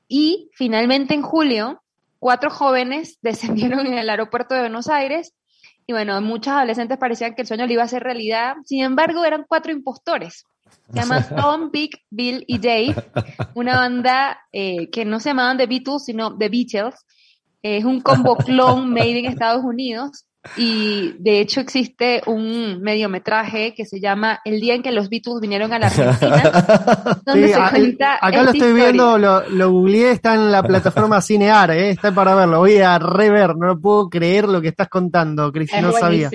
y 0.08 0.50
finalmente 0.54 1.14
en 1.14 1.22
julio, 1.22 1.82
cuatro 2.20 2.50
jóvenes 2.50 3.18
descendieron 3.22 3.88
en 3.88 3.98
el 3.98 4.10
aeropuerto 4.10 4.56
de 4.56 4.62
Buenos 4.62 4.88
Aires 4.88 5.34
y 5.88 5.94
bueno, 5.94 6.20
muchos 6.22 6.54
adolescentes 6.54 6.98
parecían 6.98 7.36
que 7.36 7.44
el 7.44 7.48
sueño 7.48 7.68
le 7.68 7.74
iba 7.74 7.84
a 7.84 7.88
ser 7.88 8.02
realidad. 8.04 8.56
Sin 8.66 8.84
embargo, 8.84 9.24
eran 9.24 9.46
cuatro 9.48 9.72
impostores. 9.72 10.46
Se 10.92 11.00
llaman 11.00 11.26
Tom, 11.36 11.70
Big, 11.72 11.92
Bill 12.10 12.44
y 12.48 12.58
Dave, 12.58 12.96
una 13.54 13.76
banda 13.76 14.40
eh, 14.52 14.90
que 14.90 15.06
no 15.06 15.20
se 15.20 15.30
llamaban 15.30 15.58
The 15.58 15.68
Beatles, 15.68 16.06
sino 16.06 16.36
The 16.36 16.50
Beatles. 16.50 16.96
Es 17.62 17.84
un 17.84 18.02
combo 18.02 18.36
clon 18.38 18.92
made 18.92 19.20
en 19.20 19.26
Estados 19.26 19.64
Unidos 19.64 20.26
y 20.58 21.16
de 21.20 21.40
hecho 21.40 21.60
existe 21.60 22.22
un 22.26 22.82
mediometraje 22.82 23.74
que 23.74 23.86
se 23.86 24.00
llama 24.00 24.40
El 24.46 24.60
día 24.60 24.76
en 24.76 24.84
que 24.84 24.92
los 24.92 25.10
Beatles 25.10 25.40
vinieron 25.42 25.74
a 25.74 25.80
la 25.80 25.88
Argentina, 25.88 27.22
donde 27.26 27.54
se 27.54 27.60
cuenta 27.72 28.18
Acá 28.22 28.44
lo 28.44 28.52
estoy 28.52 28.74
viendo, 28.74 29.18
lo, 29.18 29.48
lo, 29.50 29.72
googleé, 29.72 30.12
está 30.12 30.36
en 30.36 30.52
la 30.52 30.64
plataforma 30.64 31.22
Cinear, 31.26 31.72
¿eh? 31.72 31.90
está 31.90 32.14
para 32.14 32.36
verlo, 32.36 32.60
voy 32.60 32.78
a 32.78 33.00
rever, 33.00 33.56
no 33.56 33.80
puedo 33.80 34.10
creer 34.10 34.48
lo 34.48 34.62
que 34.62 34.70
estás 34.70 34.88
contando, 34.90 35.52
Cris, 35.52 35.72
no 35.82 35.92
sabía. 35.92 36.30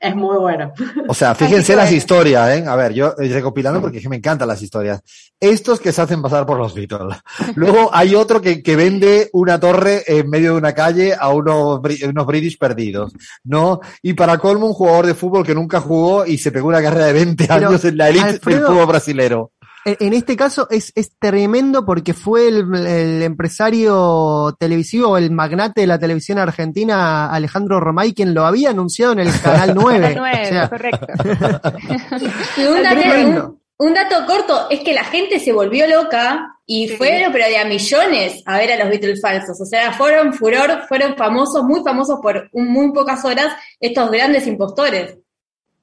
Es 0.00 0.14
muy 0.14 0.36
bueno. 0.36 0.72
O 1.08 1.14
sea, 1.14 1.34
fíjense 1.36 1.74
las 1.74 1.90
historias, 1.92 2.56
¿eh? 2.56 2.64
A 2.66 2.76
ver, 2.76 2.92
yo 2.92 3.14
recopilando 3.16 3.80
porque 3.80 4.06
me 4.08 4.16
encantan 4.16 4.48
las 4.48 4.62
historias. 4.62 5.02
Estos 5.40 5.80
que 5.80 5.92
se 5.92 6.02
hacen 6.02 6.22
pasar 6.22 6.46
por 6.46 6.58
los 6.58 6.74
Beatles. 6.74 7.18
Luego 7.54 7.90
hay 7.92 8.14
otro 8.14 8.40
que, 8.40 8.62
que 8.62 8.76
vende 8.76 9.30
una 9.32 9.58
torre 9.58 10.02
en 10.06 10.28
medio 10.28 10.52
de 10.52 10.58
una 10.58 10.72
calle 10.72 11.14
a 11.18 11.28
unos, 11.30 11.80
unos 12.08 12.26
British 12.26 12.58
perdidos, 12.58 13.12
¿no? 13.44 13.80
Y 14.02 14.14
para 14.14 14.38
colmo 14.38 14.66
un 14.66 14.74
jugador 14.74 15.06
de 15.06 15.14
fútbol 15.14 15.44
que 15.44 15.54
nunca 15.54 15.80
jugó 15.80 16.26
y 16.26 16.38
se 16.38 16.52
pegó 16.52 16.68
una 16.68 16.82
carrera 16.82 17.06
de 17.06 17.12
20 17.12 17.52
años 17.52 17.84
en 17.84 17.96
la 17.96 18.08
elite 18.08 18.38
del 18.44 18.60
fútbol 18.60 18.86
brasilero 18.86 19.52
en 19.98 20.14
este 20.14 20.36
caso 20.36 20.68
es, 20.70 20.92
es 20.94 21.16
tremendo 21.18 21.84
porque 21.84 22.14
fue 22.14 22.48
el, 22.48 23.22
empresario 23.22 24.54
televisivo, 24.58 25.16
el 25.16 25.30
magnate 25.30 25.82
de 25.82 25.86
la 25.86 25.98
televisión 25.98 26.38
argentina, 26.38 27.30
Alejandro 27.30 27.80
Romay, 27.80 28.12
quien 28.12 28.34
lo 28.34 28.44
había 28.44 28.70
anunciado 28.70 29.12
en 29.12 29.20
el 29.20 29.40
Canal 29.40 29.74
9. 29.80 30.14
9 30.16 30.68
correcto. 30.68 31.06
un, 33.78 33.94
dato, 33.94 34.26
corto 34.26 34.68
es 34.70 34.80
que 34.80 34.92
la 34.92 35.04
gente 35.04 35.38
se 35.38 35.52
volvió 35.52 35.86
loca 35.86 36.56
y 36.66 36.88
fueron, 36.88 37.32
pero 37.32 37.46
de 37.46 37.58
a 37.58 37.64
millones, 37.64 38.42
a 38.44 38.58
ver 38.58 38.72
a 38.72 38.78
los 38.78 38.90
Beatles 38.90 39.20
falsos. 39.20 39.60
O 39.60 39.64
sea, 39.64 39.92
fueron 39.92 40.34
furor, 40.34 40.82
fueron 40.88 41.16
famosos, 41.16 41.64
muy 41.64 41.82
famosos 41.82 42.18
por 42.20 42.50
muy 42.52 42.92
pocas 42.92 43.24
horas, 43.24 43.54
estos 43.80 44.10
grandes 44.10 44.46
impostores. 44.46 45.16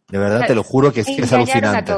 De 0.07 0.19
verdad, 0.19 0.45
te 0.45 0.53
lo 0.53 0.63
juro 0.63 0.93
que 0.93 1.01
es, 1.01 1.07
que 1.07 1.21
es 1.23 1.33
alucinante. 1.33 1.91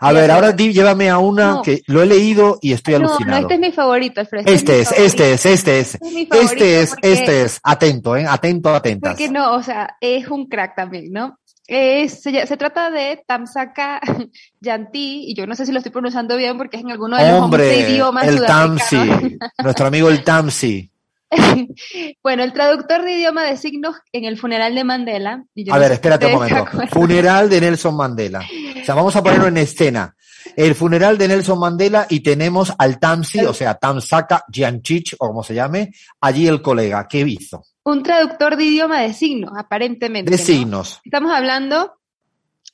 A, 0.00 0.12
ver, 0.12 0.30
ahora 0.32 0.54
llévame 0.54 1.08
a 1.08 1.18
una 1.18 1.60
que 1.62 1.82
lo 1.86 2.02
he 2.02 2.06
leído 2.06 2.58
y 2.60 2.72
estoy 2.72 2.94
alucinado. 2.94 3.30
No, 3.30 3.36
este 3.38 3.54
es 3.54 3.60
mi 3.60 3.70
favorito, 3.70 4.20
Alfredo. 4.20 4.44
Este, 4.46 4.80
este 4.80 4.82
es, 4.82 4.92
este 5.00 5.32
es, 5.32 5.46
este 5.46 5.80
es, 5.80 5.98
este 6.32 6.80
es, 6.80 6.94
este 7.02 7.42
es, 7.42 7.60
atento, 7.62 8.16
eh, 8.16 8.26
atento, 8.26 8.74
atento. 8.74 9.08
Porque 9.08 9.28
no, 9.28 9.54
o 9.54 9.62
sea, 9.62 9.96
es 10.00 10.26
un 10.28 10.48
crack 10.48 10.74
también, 10.74 11.12
¿no? 11.12 11.38
Eh, 11.68 12.08
se, 12.08 12.46
se, 12.46 12.56
trata 12.56 12.90
de 12.90 13.22
Tamsaka 13.26 14.00
Yanti, 14.60 15.30
y 15.30 15.34
yo 15.34 15.46
no 15.46 15.54
sé 15.54 15.64
si 15.64 15.70
lo 15.70 15.78
estoy 15.78 15.92
pronunciando 15.92 16.36
bien 16.36 16.58
porque 16.58 16.76
es 16.76 16.82
en 16.82 16.90
alguno 16.90 17.16
de 17.16 17.30
los 17.30 17.40
Hombre, 17.40 17.78
idiomas 17.78 18.26
el 18.26 18.44
Tamsi, 18.44 18.96
nuestro 19.62 19.86
amigo 19.86 20.08
el 20.08 20.24
Tamsi. 20.24 20.91
bueno, 22.22 22.42
el 22.42 22.52
traductor 22.52 23.02
de 23.02 23.14
idioma 23.14 23.44
de 23.44 23.56
signos 23.56 23.96
en 24.12 24.24
el 24.24 24.38
funeral 24.38 24.74
de 24.74 24.84
Mandela. 24.84 25.44
a 25.70 25.78
ver, 25.78 25.92
espérate 25.92 26.26
un 26.26 26.32
momento. 26.32 26.66
Funeral 26.90 27.48
de 27.48 27.60
Nelson 27.60 27.96
Mandela. 27.96 28.40
O 28.40 28.84
sea, 28.84 28.94
vamos 28.94 29.14
a 29.16 29.22
ponerlo 29.22 29.46
en 29.46 29.58
escena. 29.58 30.14
El 30.56 30.74
funeral 30.74 31.16
de 31.16 31.28
Nelson 31.28 31.58
Mandela 31.58 32.06
y 32.10 32.20
tenemos 32.20 32.72
al 32.76 32.98
Tamsi, 32.98 33.40
o 33.40 33.54
sea, 33.54 33.74
Tamsaka 33.74 34.44
Gianchich, 34.52 35.14
o 35.18 35.28
como 35.28 35.42
se 35.42 35.54
llame, 35.54 35.92
allí 36.20 36.46
el 36.46 36.60
colega. 36.60 37.06
¿Qué 37.08 37.20
hizo? 37.20 37.64
Un 37.84 38.02
traductor 38.02 38.56
de 38.56 38.64
idioma 38.64 39.00
de 39.00 39.12
signos, 39.12 39.52
aparentemente. 39.56 40.30
De 40.30 40.38
signos. 40.38 41.00
Estamos 41.04 41.32
hablando 41.32 41.94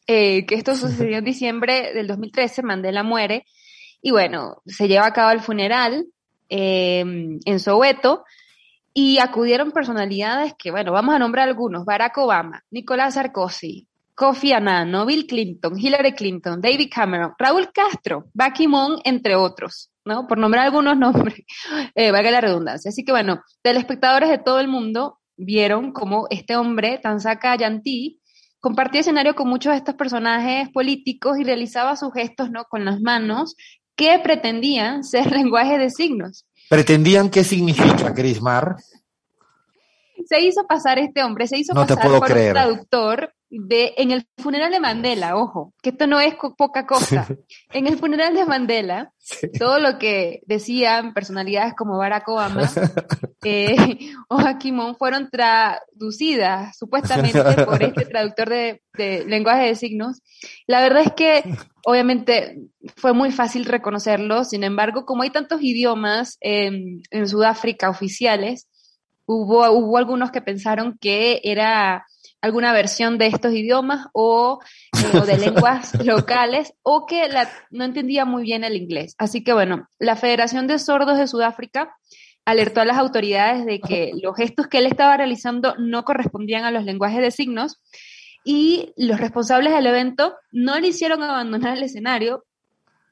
eh, 0.07 0.47
que 0.47 0.55
esto 0.57 0.75
sucedió 0.77 1.19
en 1.19 1.25
diciembre 1.25 1.93
del 1.95 2.07
2013, 2.07 2.63
Mandela 2.63 3.03
muere, 3.03 3.47
y 4.01 4.11
bueno, 4.11 4.63
se 4.67 4.89
lleva 4.89 5.07
a 5.07 5.13
cabo 5.13 5.31
el 5.33 5.41
funeral 5.41 6.07
eh, 6.49 7.01
en 7.45 7.61
Soweto, 7.61 8.25
y 9.01 9.21
acudieron 9.21 9.71
personalidades 9.71 10.55
que, 10.59 10.73
bueno, 10.73 10.91
vamos 10.91 11.15
a 11.15 11.21
nombrar 11.21 11.49
algunos, 11.49 11.85
Barack 11.85 12.19
Obama, 12.19 12.65
Nicolás 12.73 13.15
Sarkozy, 13.15 13.87
Kofi 14.17 14.53
Annan, 14.53 15.07
Bill 15.07 15.25
Clinton, 15.25 15.79
Hillary 15.79 16.15
Clinton, 16.15 16.61
David 16.61 16.91
Cameron, 16.93 17.31
Raúl 17.39 17.71
Castro, 17.73 18.25
Bucky 18.35 18.67
Mon, 18.67 18.99
entre 19.05 19.37
otros, 19.37 19.93
¿no? 20.05 20.27
Por 20.27 20.39
nombrar 20.39 20.65
algunos 20.65 20.99
nombres, 20.99 21.45
eh, 21.95 22.11
valga 22.11 22.33
la 22.33 22.41
redundancia. 22.41 22.89
Así 22.89 23.05
que 23.05 23.13
bueno, 23.13 23.41
telespectadores 23.63 24.31
de 24.31 24.39
todo 24.39 24.59
el 24.59 24.67
mundo 24.67 25.21
vieron 25.37 25.93
cómo 25.93 26.27
este 26.31 26.57
hombre, 26.57 26.99
Tansaka 27.01 27.55
Yanti, 27.55 28.21
compartía 28.59 29.03
escenario 29.03 29.37
con 29.37 29.49
muchos 29.49 29.75
de 29.75 29.77
estos 29.77 29.95
personajes 29.95 30.71
políticos 30.71 31.39
y 31.39 31.45
realizaba 31.45 31.95
sus 31.95 32.13
gestos, 32.13 32.51
¿no? 32.51 32.65
Con 32.65 32.85
las 32.85 33.01
manos 33.01 33.55
que 33.95 34.19
pretendían 34.19 35.05
ser 35.05 35.31
lenguaje 35.31 35.79
de 35.79 35.89
signos. 35.89 36.48
¿Pretendían 36.69 37.31
qué 37.31 37.45
significa, 37.45 38.13
Crismar? 38.15 38.77
Se 40.27 40.41
hizo 40.41 40.67
pasar 40.67 40.99
este 40.99 41.23
hombre, 41.23 41.47
se 41.47 41.59
hizo 41.59 41.73
pasar 41.73 41.99
por 42.03 42.13
un 42.13 42.53
traductor 42.53 43.33
de, 43.51 43.95
en 43.97 44.11
el 44.11 44.27
funeral 44.37 44.71
de 44.71 44.81
Mandela, 44.81 45.37
ojo, 45.37 45.73
que 45.83 45.91
esto 45.91 46.07
no 46.07 46.21
es 46.21 46.35
poca 46.57 46.87
cosa. 46.87 47.27
En 47.73 47.87
el 47.87 47.99
funeral 47.99 48.35
de 48.35 48.45
Mandela, 48.45 49.13
todo 49.59 49.79
lo 49.79 49.99
que 49.99 50.43
decían 50.47 51.15
personalidades 51.15 51.75
como 51.75 51.99
Barack 51.99 52.29
Obama 52.29 52.71
eh, 53.45 53.77
o 54.29 54.95
fueron 54.99 55.31
traducidas 55.31 56.77
supuestamente 56.77 57.43
por 57.65 57.83
este 57.83 58.05
traductor 58.05 58.49
de, 58.49 58.83
lenguaje 59.27 59.67
de 59.67 59.77
signos. 59.77 60.21
La 60.67 60.81
verdad 60.81 61.03
es 61.07 61.13
que 61.13 61.45
obviamente 61.85 62.59
fue 62.97 63.13
muy 63.13 63.31
fácil 63.31 63.65
reconocerlo, 63.65 64.45
sin 64.45 64.65
embargo, 64.65 65.07
como 65.07 65.23
hay 65.23 65.31
tantos 65.31 65.63
idiomas 65.63 66.37
en 66.41 67.03
Sudáfrica 67.27 67.89
oficiales, 67.89 68.67
hubo, 69.29 69.71
hubo 69.71 69.99
algunos 69.99 70.31
que 70.31 70.41
pensaron 70.41 70.99
que 70.99 71.41
era 71.45 72.05
alguna 72.41 72.73
versión 72.73 73.19
de 73.19 73.27
estos 73.27 73.53
idiomas 73.53 74.07
o, 74.13 74.61
eh, 74.93 75.21
de 75.27 75.39
lenguas 75.39 75.93
locales 76.05 76.73
o 76.83 77.07
que 77.07 77.29
la, 77.29 77.49
no 77.71 77.85
entendía 77.85 78.25
muy 78.25 78.43
bien 78.43 78.65
el 78.65 78.77
inglés. 78.77 79.15
Así 79.19 79.43
que 79.43 79.53
bueno, 79.53 79.89
la 79.99 80.17
Federación 80.17 80.67
de 80.67 80.79
Sordos 80.79 81.19
de 81.19 81.27
Sudáfrica 81.27 81.95
alertó 82.45 82.81
a 82.81 82.85
las 82.85 82.97
autoridades 82.97 83.67
de 83.67 83.81
que 83.81 84.13
los 84.23 84.37
gestos 84.37 84.69
que 84.69 84.79
él 84.79 84.87
estaba 84.87 85.17
realizando 85.17 85.75
no 85.79 86.05
correspondían 86.05 86.65
a 86.65 86.71
los 86.71 86.85
lenguajes 86.85 87.21
de 87.21 87.31
signos 87.31 87.81
y 88.45 88.95
los 88.97 89.21
responsables 89.21 89.75
del 89.75 89.87
evento 89.87 90.35
no 90.53 90.79
le 90.79 90.89
hicieron 90.89 91.23
abandonar 91.23 91.77
el 91.77 91.83
escenario, 91.83 92.45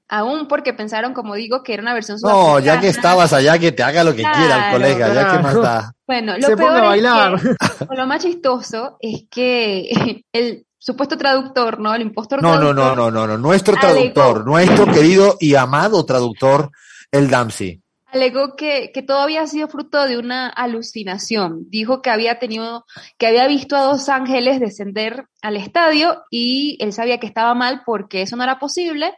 aún 0.09 0.47
porque 0.49 0.73
pensaron, 0.73 1.13
como 1.13 1.35
digo, 1.35 1.63
que 1.63 1.75
era 1.75 1.83
una 1.83 1.95
versión 1.95 2.19
No, 2.23 2.59
ya 2.61 2.81
que 2.81 2.89
estabas 2.89 3.33
allá, 3.33 3.59
que 3.59 3.73
te 3.73 3.83
haga 3.83 4.05
lo 4.05 4.15
que 4.15 4.23
quiera 4.23 4.69
el 4.69 4.73
colega, 4.73 5.15
ya 5.15 5.33
que 5.33 5.43
más 5.43 5.93
Bueno, 6.07 6.37
lo 6.39 6.57
peor 6.57 6.95
Es 6.97 7.89
que, 7.89 7.97
lo 7.97 8.07
más 8.07 8.23
chistoso 8.23 8.97
es 9.01 9.25
que 9.31 10.25
el 10.33 10.67
supuesto 10.79 11.17
traductor, 11.17 11.81
¿no? 11.81 11.95
El 11.95 12.03
impostor 12.03 12.43
no, 12.43 12.53
traductor. 12.53 12.75
No, 12.75 12.95
no, 12.95 13.11
no, 13.11 13.11
no, 13.11 13.27
no, 13.27 13.39
nuestro 13.39 13.77
traductor, 13.77 14.47
nuestro 14.47 14.87
querido 14.87 15.37
y 15.41 15.55
amado 15.55 16.05
traductor, 16.05 16.71
el 17.11 17.29
Damsi. 17.29 17.83
Alegó 18.07 18.55
que, 18.55 18.93
que 18.95 19.03
todo 19.03 19.19
había 19.19 19.47
sido 19.47 19.69
fruto 19.69 20.07
de 20.07 20.17
una 20.17 20.49
alucinación. 20.49 21.69
Dijo 21.69 22.01
que 22.01 22.09
había 22.09 22.39
tenido, 22.39 22.87
que 23.19 23.27
había 23.27 23.47
visto 23.49 23.77
a 23.77 23.83
dos 23.83 24.09
ángeles 24.09 24.61
descender 24.61 25.27
al 25.43 25.57
estadio 25.57 26.23
y 26.31 26.79
él 26.81 26.93
sabía 26.93 27.19
que 27.19 27.27
estaba 27.27 27.55
mal 27.55 27.83
porque 27.85 28.23
eso 28.23 28.37
no 28.37 28.45
era 28.45 28.59
posible 28.59 29.13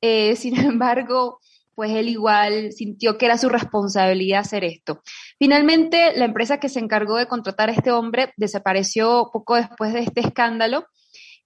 eh, 0.00 0.36
sin 0.36 0.56
embargo, 0.60 1.40
pues 1.74 1.90
él 1.90 2.08
igual 2.08 2.72
sintió 2.72 3.18
que 3.18 3.26
era 3.26 3.38
su 3.38 3.48
responsabilidad 3.48 4.40
hacer 4.40 4.64
esto. 4.64 5.02
Finalmente, 5.38 6.16
la 6.16 6.24
empresa 6.24 6.58
que 6.58 6.70
se 6.70 6.80
encargó 6.80 7.16
de 7.16 7.28
contratar 7.28 7.68
a 7.68 7.72
este 7.72 7.92
hombre 7.92 8.32
desapareció 8.36 9.30
poco 9.32 9.56
después 9.56 9.92
de 9.92 10.00
este 10.00 10.20
escándalo 10.20 10.86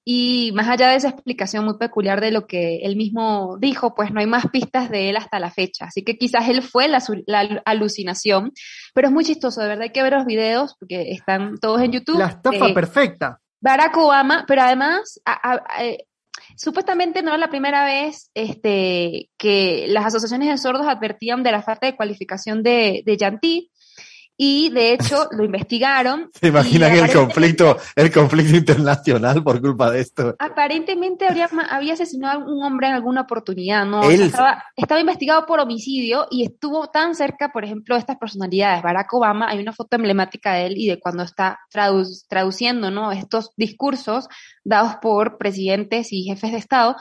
y 0.05 0.53
más 0.55 0.69
allá 0.69 0.89
de 0.89 0.97
esa 0.97 1.11
explicación 1.11 1.65
muy 1.65 1.77
peculiar 1.79 2.21
de 2.21 2.31
lo 2.31 2.47
que 2.47 2.79
él 2.79 2.97
mismo 2.97 3.59
dijo, 3.59 3.95
pues 3.95 4.13
no 4.13 4.21
hay 4.21 4.27
más 4.27 4.47
pistas 4.51 4.89
de 4.89 5.11
él 5.11 5.17
hasta 5.17 5.39
la 5.39 5.51
fecha. 5.51 5.87
Así 5.87 6.03
que 6.03 6.17
quizás 6.17 6.49
él 6.49 6.63
fue 6.63 6.89
la, 6.89 7.01
alucinación, 7.65 8.53
pero 8.95 9.09
es 9.09 9.13
muy 9.13 9.25
chistoso, 9.25 9.61
de 9.61 9.69
verdad 9.69 9.83
hay 9.83 9.91
que 9.91 10.03
ver 10.03 10.15
los 10.15 10.27
videos 10.27 10.75
porque 10.79 11.11
están 11.13 11.59
todos 11.59 11.83
en 11.83 11.93
YouTube. 11.93 12.19
La 12.19 12.29
estafa 12.29 12.69
eh, 12.69 12.75
perfecta. 12.75 13.41
Barack 13.61 13.97
Obama, 13.99 14.45
pero 14.49 14.63
además 14.63 15.21
eh, 15.81 16.07
Supuestamente 16.57 17.23
no 17.23 17.31
era 17.31 17.39
la 17.39 17.51
primera 17.51 17.85
vez 17.85 18.31
este, 18.35 19.31
que 19.37 19.87
las 19.89 20.07
asociaciones 20.07 20.49
de 20.49 20.59
sordos 20.59 20.87
advertían 20.87 21.43
de 21.43 21.53
la 21.53 21.63
falta 21.63 21.87
de 21.87 21.97
cualificación 21.97 22.63
de, 22.63 23.03
de 23.05 23.17
Yanti 23.17 23.70
y 24.42 24.70
de 24.70 24.94
hecho 24.94 25.29
lo 25.33 25.44
investigaron. 25.44 26.31
¿Se 26.40 26.46
imaginan 26.46 26.96
el 26.96 27.12
conflicto, 27.12 27.76
el 27.94 28.11
conflicto 28.11 28.57
internacional 28.57 29.44
por 29.44 29.61
culpa 29.61 29.90
de 29.90 30.00
esto? 30.00 30.35
Aparentemente 30.38 31.26
habría, 31.26 31.50
había 31.68 31.92
asesinado 31.92 32.40
a 32.40 32.44
un 32.46 32.64
hombre 32.64 32.87
en 32.87 32.94
alguna 32.94 33.20
oportunidad, 33.20 33.85
¿no? 33.85 34.03
estaba, 34.03 34.64
estaba, 34.74 34.98
investigado 34.98 35.44
por 35.44 35.61
homicidio 35.61 36.26
y 36.31 36.42
estuvo 36.42 36.88
tan 36.88 37.14
cerca, 37.14 37.53
por 37.53 37.66
ejemplo, 37.66 37.96
de 37.96 37.98
estas 37.98 38.16
personalidades. 38.16 38.83
Barack 38.83 39.12
Obama, 39.12 39.46
hay 39.50 39.59
una 39.59 39.74
foto 39.74 39.96
emblemática 39.96 40.55
de 40.55 40.68
él 40.68 40.74
y 40.79 40.88
de 40.88 40.98
cuando 40.98 41.22
está 41.22 41.59
traduciendo, 41.68 42.90
¿no? 42.90 43.12
Estos 43.12 43.50
discursos 43.59 44.26
dados 44.64 44.94
por 45.03 45.37
presidentes 45.37 46.14
y 46.14 46.22
jefes 46.22 46.53
de 46.53 46.59
Estado. 46.59 46.96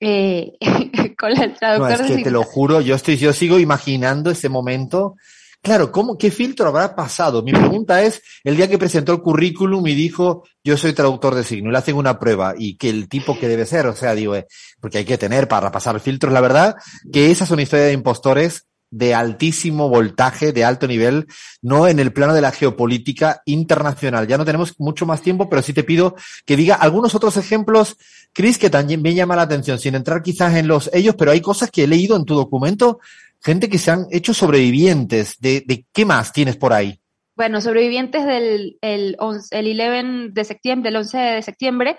Eh, 0.00 0.52
con 1.18 1.30
el 1.30 1.52
traductor. 1.52 1.98
No, 1.98 2.06
es 2.06 2.16
que 2.16 2.24
te 2.24 2.30
lo 2.30 2.42
juro, 2.42 2.80
yo 2.80 2.94
estoy, 2.94 3.18
yo 3.18 3.34
sigo 3.34 3.58
imaginando 3.58 4.30
ese 4.30 4.48
momento 4.48 5.16
Claro, 5.64 5.90
¿cómo, 5.90 6.18
¿qué 6.18 6.30
filtro 6.30 6.68
habrá 6.68 6.94
pasado? 6.94 7.42
Mi 7.42 7.50
pregunta 7.50 8.02
es, 8.02 8.20
el 8.44 8.54
día 8.54 8.68
que 8.68 8.76
presentó 8.76 9.12
el 9.12 9.22
currículum 9.22 9.86
y 9.86 9.94
dijo, 9.94 10.44
yo 10.62 10.76
soy 10.76 10.92
traductor 10.92 11.34
de 11.34 11.42
signo, 11.42 11.70
le 11.70 11.78
hacen 11.78 11.96
una 11.96 12.18
prueba, 12.18 12.52
y 12.54 12.76
que 12.76 12.90
el 12.90 13.08
tipo 13.08 13.38
que 13.38 13.48
debe 13.48 13.64
ser, 13.64 13.86
o 13.86 13.96
sea, 13.96 14.14
digo, 14.14 14.36
eh, 14.36 14.46
porque 14.78 14.98
hay 14.98 15.06
que 15.06 15.16
tener 15.16 15.48
para 15.48 15.72
pasar 15.72 15.98
filtros, 16.00 16.34
la 16.34 16.42
verdad, 16.42 16.76
que 17.10 17.30
esa 17.30 17.44
es 17.44 17.50
una 17.50 17.62
historia 17.62 17.86
de 17.86 17.94
impostores 17.94 18.66
de 18.90 19.14
altísimo 19.14 19.88
voltaje, 19.88 20.52
de 20.52 20.66
alto 20.66 20.86
nivel, 20.86 21.28
no 21.62 21.88
en 21.88 21.98
el 21.98 22.12
plano 22.12 22.34
de 22.34 22.42
la 22.42 22.52
geopolítica 22.52 23.40
internacional. 23.46 24.28
Ya 24.28 24.36
no 24.36 24.44
tenemos 24.44 24.74
mucho 24.78 25.06
más 25.06 25.22
tiempo, 25.22 25.48
pero 25.48 25.62
sí 25.62 25.72
te 25.72 25.82
pido 25.82 26.14
que 26.44 26.56
diga 26.56 26.74
algunos 26.74 27.14
otros 27.14 27.38
ejemplos, 27.38 27.96
Chris, 28.34 28.58
que 28.58 28.68
también 28.68 29.00
me 29.00 29.14
llama 29.14 29.34
la 29.34 29.42
atención, 29.42 29.78
sin 29.78 29.94
entrar 29.94 30.22
quizás 30.22 30.54
en 30.56 30.68
los 30.68 30.90
ellos, 30.92 31.14
pero 31.18 31.30
hay 31.30 31.40
cosas 31.40 31.70
que 31.70 31.84
he 31.84 31.88
leído 31.88 32.16
en 32.16 32.26
tu 32.26 32.34
documento 32.34 33.00
gente 33.44 33.68
que 33.68 33.78
se 33.78 33.90
han 33.90 34.06
hecho 34.10 34.32
sobrevivientes. 34.34 35.38
¿De, 35.38 35.86
qué 35.92 36.04
más 36.04 36.32
tienes 36.32 36.56
por 36.56 36.72
ahí? 36.72 36.98
Bueno, 37.36 37.60
sobrevivientes 37.60 38.24
del 38.24 38.78
el, 38.80 39.16
11, 39.18 39.58
el 39.58 39.80
11 39.80 40.30
de 40.32 40.44
septiembre, 40.44 40.88
el 40.90 40.96
11 40.96 41.18
de 41.18 41.42
septiembre, 41.42 41.98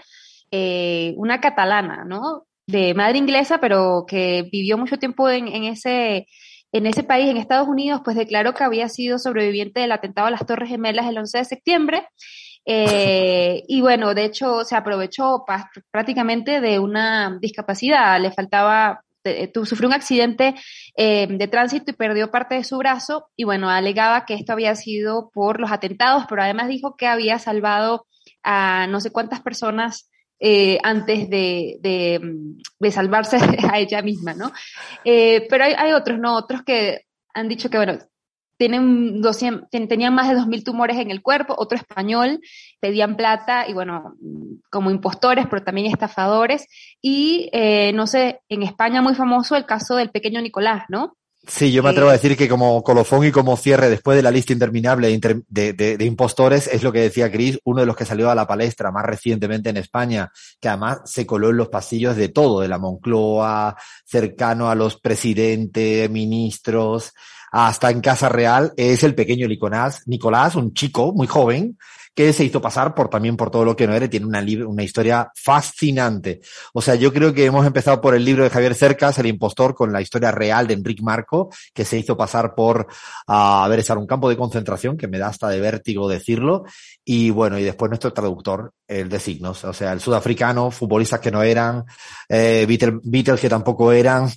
eh, 0.52 1.14
una 1.18 1.42
catalana, 1.42 2.06
¿no? 2.06 2.46
De 2.68 2.94
madre 2.94 3.18
inglesa, 3.18 3.60
pero 3.60 4.06
que 4.08 4.48
vivió 4.52 4.78
mucho 4.78 4.98
tiempo 4.98 5.30
en, 5.30 5.48
en, 5.50 5.66
ese, 5.66 6.26
en 6.72 6.86
ese 6.88 7.04
país, 7.04 7.30
en 7.30 7.38
Estados 7.38 7.68
Unidos, 7.68 8.02
pues 8.04 8.16
declaró 8.16 8.54
que 8.54 8.64
había 8.64 8.90
sido 8.90 9.20
sobreviviente 9.20 9.82
del 9.82 9.92
atentado 9.92 10.28
a 10.28 10.32
las 10.32 10.46
Torres 10.46 10.70
Gemelas 10.70 11.08
el 11.08 11.18
11 11.18 11.38
de 11.38 11.46
septiembre. 11.46 12.08
Eh, 12.66 13.64
y 13.68 13.82
bueno, 13.82 14.16
de 14.16 14.26
hecho, 14.26 14.64
se 14.64 14.76
aprovechó 14.76 15.46
prácticamente 15.92 16.62
de 16.62 16.80
una 16.80 17.38
discapacidad. 17.40 18.20
Le 18.20 18.32
faltaba 18.32 19.02
sufrió 19.66 19.88
un 19.88 19.94
accidente 19.94 20.56
eh, 20.96 21.28
de 21.30 21.48
tránsito 21.48 21.92
y 21.92 21.96
perdió 21.96 22.32
parte 22.32 22.56
de 22.56 22.64
su 22.64 22.78
brazo 22.78 23.28
y 23.36 23.44
bueno, 23.44 23.70
alegaba 23.70 24.26
que 24.26 24.34
esto 24.34 24.54
había 24.54 24.76
sido 24.76 25.30
por 25.34 25.60
los 25.60 25.72
atentados, 25.72 26.26
pero 26.30 26.42
además 26.42 26.68
dijo 26.68 26.96
que 26.96 27.08
había 27.08 27.40
salvado 27.40 28.08
a 28.44 28.88
no 28.88 29.00
sé 29.00 29.12
cuántas 29.12 29.42
personas 29.42 30.10
eh, 30.40 30.80
antes 30.84 31.30
de, 31.30 31.78
de, 31.82 32.92
salvarse 32.92 33.38
a 33.72 33.80
ella 33.80 34.02
misma, 34.02 34.34
¿no? 34.34 34.52
pero 35.04 35.64
hay, 35.64 35.74
hay, 35.78 35.94
otros, 35.94 36.20
¿no? 36.20 36.36
Otros 36.36 36.64
que 36.64 37.06
han 37.34 37.48
dicho 37.48 37.70
que, 37.70 37.78
bueno, 37.78 38.00
tienen 38.58 39.22
200, 39.22 39.70
tenían 39.70 40.14
más 40.14 40.30
de 40.30 40.36
2.000 40.36 40.64
tumores 40.64 40.98
en 40.98 41.12
el 41.12 41.22
cuerpo, 41.22 41.56
otro 41.58 41.78
español, 41.78 42.40
pedían 42.80 43.16
plata 43.16 43.68
y 43.68 43.74
bueno, 43.74 44.16
como 44.70 44.92
impostores, 44.92 45.46
pero 45.50 45.64
también 45.64 45.88
estafadores. 45.88 46.68
Y 47.02 47.50
eh, 47.52 47.92
no 47.94 48.08
sé, 48.08 48.42
en 48.50 48.64
España 48.64 49.02
muy 49.02 49.16
famoso 49.16 49.56
el 49.56 49.66
caso 49.66 49.96
del 49.96 50.12
pequeño 50.12 50.42
Nicolás, 50.42 50.84
¿no? 50.90 51.18
Sí, 51.48 51.72
yo 51.72 51.84
me 51.84 51.90
atrevo 51.90 52.10
a 52.10 52.14
decir 52.14 52.36
que 52.36 52.50
como 52.50 52.82
colofón 52.82 53.24
y 53.24 53.32
como 53.32 53.56
cierre 53.56 53.88
después 53.88 54.18
de 54.18 54.24
la 54.24 54.32
lista 54.32 54.52
interminable 54.52 55.08
de, 55.48 55.74
de, 55.74 55.98
de, 55.98 56.06
impostores, 56.06 56.68
es 56.68 56.82
lo 56.82 56.92
que 56.92 57.02
decía 57.02 57.32
Chris, 57.32 57.60
uno 57.66 57.82
de 57.82 57.86
los 57.86 57.96
que 57.96 58.04
salió 58.04 58.32
a 58.32 58.36
la 58.36 58.48
palestra 58.48 58.92
más 58.92 59.06
recientemente 59.06 59.70
en 59.70 59.78
España, 59.78 60.32
que 60.60 60.70
además 60.70 61.02
se 61.06 61.26
coló 61.28 61.52
en 61.52 61.58
los 61.58 61.70
pasillos 61.70 62.16
de 62.16 62.30
todo, 62.30 62.62
de 62.62 62.68
la 62.68 62.80
Moncloa, 62.80 63.78
cercano 64.06 64.72
a 64.72 64.76
los 64.76 65.00
presidentes, 65.00 66.10
ministros, 66.10 67.14
hasta 67.58 67.90
en 67.90 68.02
Casa 68.02 68.28
Real, 68.28 68.74
es 68.76 69.02
el 69.06 69.16
pequeño 69.16 69.48
Nicolás, 69.48 70.02
Nicolás, 70.08 70.58
un 70.58 70.74
chico 70.74 71.14
muy 71.14 71.26
joven, 71.26 71.78
que 72.14 72.34
se 72.34 72.44
hizo 72.44 72.62
pasar 72.62 72.94
por 72.94 73.10
también 73.10 73.38
por 73.38 73.50
todo 73.50 73.64
lo 73.64 73.78
que 73.78 73.88
no 73.88 73.94
era, 73.94 74.10
tiene 74.10 74.26
una, 74.26 74.44
una 74.68 74.84
historia 74.84 75.32
fascinante. 75.34 76.42
O 76.74 76.82
sea, 76.82 76.96
yo 76.96 77.14
creo 77.14 77.34
que 77.34 77.46
hemos 77.46 77.66
empezado 77.66 78.02
por 78.02 78.14
el 78.14 78.26
libro 78.26 78.44
de 78.44 78.50
Javier 78.50 78.76
Cercas, 78.76 79.20
El 79.20 79.28
impostor, 79.28 79.74
con 79.74 79.94
la 79.94 80.02
historia 80.02 80.32
real 80.32 80.68
de 80.68 80.74
Enrique 80.74 81.02
Marco, 81.02 81.50
que 81.74 81.86
se 81.86 81.98
hizo 81.98 82.18
pasar 82.18 82.56
por, 82.56 82.88
a 83.26 83.66
ver, 83.70 83.80
estar 83.80 83.98
un 83.98 84.08
campo 84.08 84.28
de 84.28 84.36
concentración, 84.36 84.98
que 84.98 85.08
me 85.08 85.18
da 85.18 85.28
hasta 85.28 85.48
de 85.48 85.62
vértigo 85.62 86.10
decirlo, 86.10 86.66
y 87.06 87.30
bueno, 87.30 87.58
y 87.58 87.64
después 87.64 87.90
nuestro 87.90 88.12
traductor, 88.12 88.74
el 88.86 89.08
de 89.08 89.20
signos, 89.22 89.64
o 89.64 89.72
sea, 89.72 89.94
el 89.94 90.02
sudafricano, 90.02 90.72
futbolistas 90.72 91.22
que 91.22 91.32
no 91.32 91.42
eran, 91.42 91.86
eh, 92.28 92.66
Beatles, 92.68 92.96
Beatles 93.02 93.40
que 93.40 93.48
tampoco 93.48 93.94
eran, 93.94 94.30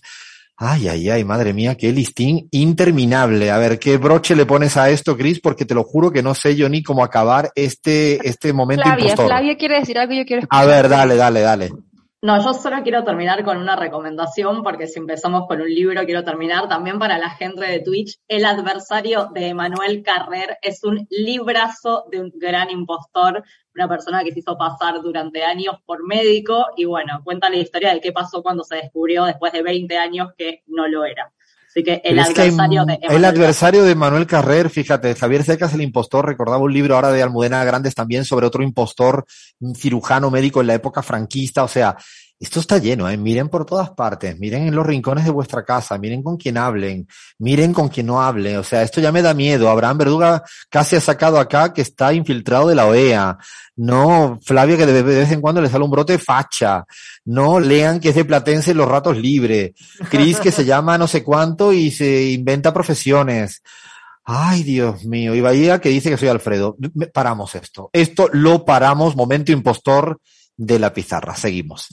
Ay, 0.61 0.89
ay, 0.89 1.09
ay, 1.09 1.23
madre 1.23 1.53
mía, 1.53 1.77
qué 1.77 1.93
listín 1.93 2.49
interminable. 2.51 3.53
A 3.53 3.59
ver, 3.59 3.79
¿qué 3.79 3.97
broche 3.97 4.35
le 4.35 4.45
pones 4.45 4.77
a 4.77 4.91
esto, 4.91 5.17
Chris? 5.17 5.39
Porque 5.39 5.65
te 5.65 5.73
lo 5.73 5.85
juro 5.85 6.11
que 6.11 6.21
no 6.21 6.35
sé 6.35 6.57
yo 6.57 6.69
ni 6.69 6.83
cómo 6.83 7.05
acabar 7.05 7.53
este, 7.55 8.29
este 8.29 8.53
momento 8.53 8.83
Flavia, 8.83 9.05
impostor. 9.05 9.27
Flavia 9.27 9.57
quiere 9.57 9.79
decir 9.79 9.97
algo 9.99 10.15
yo 10.15 10.25
quiero 10.25 10.43
escuchar. 10.43 10.65
A 10.65 10.67
ver, 10.67 10.89
dale, 10.89 11.15
dale, 11.15 11.41
dale. 11.43 11.71
No, 12.21 12.43
yo 12.43 12.53
solo 12.53 12.83
quiero 12.83 13.05
terminar 13.05 13.45
con 13.45 13.59
una 13.59 13.77
recomendación, 13.77 14.65
porque 14.65 14.89
si 14.89 14.99
empezamos 14.99 15.47
con 15.47 15.61
un 15.61 15.73
libro, 15.73 16.05
quiero 16.05 16.25
terminar 16.25 16.69
también 16.69 16.99
para 16.99 17.17
la 17.17 17.31
gente 17.31 17.65
de 17.65 17.79
Twitch. 17.79 18.19
El 18.27 18.45
adversario 18.45 19.27
de 19.33 19.47
Emanuel 19.47 20.03
Carrer 20.03 20.59
es 20.61 20.83
un 20.83 21.07
librazo 21.11 22.07
de 22.11 22.21
un 22.21 22.33
gran 22.35 22.71
impostor, 22.71 23.45
una 23.73 23.89
persona 23.89 24.25
que 24.25 24.33
se 24.33 24.41
hizo 24.41 24.59
pasar 24.59 25.01
durante 25.01 25.45
años 25.45 25.77
por 25.87 26.05
médico 26.05 26.67
y 26.77 26.87
bueno, 26.87 27.21
cuenta 27.23 27.51
la 27.51 27.59
historia 27.59 27.95
de 27.95 28.01
qué 28.01 28.11
pasó 28.11 28.43
cuando 28.43 28.65
se 28.65 28.75
descubrió 28.75 29.25
después 29.25 29.53
de 29.53 29.63
20 29.63 29.97
años 29.97 30.33
que 30.37 30.65
no 30.67 30.89
lo 30.89 31.05
era. 31.05 31.33
Así 31.69 31.83
que 31.83 32.01
el 32.03 32.19
adversario 32.19 32.87
de 32.87 32.99
El 33.03 33.25
adversario 33.25 33.85
de 33.85 33.95
Manuel 33.95 34.27
Carrer, 34.27 34.71
fíjate, 34.71 35.15
Javier 35.15 35.45
Cercas, 35.45 35.75
el 35.75 35.83
impostor, 35.83 36.27
recordaba 36.27 36.63
un 36.63 36.73
libro 36.73 36.95
ahora 36.95 37.13
de 37.13 37.23
Almudena 37.23 37.63
Grandes 37.63 37.95
también 37.95 38.25
sobre 38.25 38.47
otro 38.47 38.63
impostor, 38.63 39.27
un 39.61 39.75
cirujano 39.75 40.31
médico 40.31 40.63
en 40.63 40.69
la 40.69 40.75
época 40.75 41.03
franquista, 41.03 41.65
o 41.65 41.69
sea, 41.69 41.97
esto 42.41 42.61
está 42.61 42.79
lleno, 42.79 43.09
¿eh? 43.09 43.17
miren 43.17 43.49
por 43.49 43.67
todas 43.67 43.91
partes, 43.91 44.39
miren 44.39 44.69
en 44.69 44.75
los 44.75 44.87
rincones 44.87 45.25
de 45.25 45.33
vuestra 45.33 45.65
casa, 45.65 45.99
miren 45.99 46.23
con 46.23 46.37
quién 46.37 46.57
hablen, 46.57 47.09
miren 47.39 47.73
con 47.73 47.89
quién 47.89 48.07
no 48.07 48.23
hablen, 48.23 48.59
o 48.59 48.63
sea, 48.63 48.83
esto 48.83 49.01
ya 49.01 49.11
me 49.11 49.23
da 49.23 49.35
miedo. 49.35 49.69
Abraham 49.69 49.99
Verduga 49.99 50.45
casi 50.71 50.95
ha 50.95 51.01
sacado 51.01 51.41
acá 51.41 51.73
que 51.73 51.83
está 51.83 52.13
infiltrado 52.13 52.69
de 52.69 52.77
la 52.77 52.87
OEA. 52.87 53.39
No, 53.75 54.39
Flavia 54.43 54.77
que 54.77 54.87
de 54.87 55.03
vez 55.03 55.33
en 55.33 55.41
cuando 55.41 55.61
le 55.61 55.69
sale 55.69 55.85
un 55.85 55.91
brote 55.91 56.19
facha. 56.19 56.85
No, 57.25 57.59
lean 57.59 57.99
que 57.99 58.11
es 58.11 58.15
de 58.15 58.25
Platense 58.25 58.73
los 58.73 58.89
ratos 58.89 59.17
libres. 59.17 59.73
Cris 60.09 60.39
que 60.39 60.53
se 60.53 60.65
llama 60.65 60.97
no 60.97 61.09
sé 61.09 61.25
cuánto 61.25 61.73
y 61.73 61.91
se 61.91 62.31
inventa 62.31 62.73
profesiones. 62.73 63.63
Ay, 64.25 64.63
Dios 64.63 65.05
mío. 65.05 65.35
Y 65.35 65.41
Bahía 65.41 65.81
que 65.81 65.89
dice 65.89 66.11
que 66.11 66.17
soy 66.17 66.29
Alfredo. 66.29 66.77
Paramos 67.13 67.55
esto. 67.55 67.91
Esto 67.93 68.29
lo 68.33 68.65
paramos. 68.65 69.17
Momento 69.17 69.53
impostor 69.53 70.21
de 70.57 70.79
la 70.79 70.93
pizarra. 70.93 71.35
Seguimos. 71.35 71.89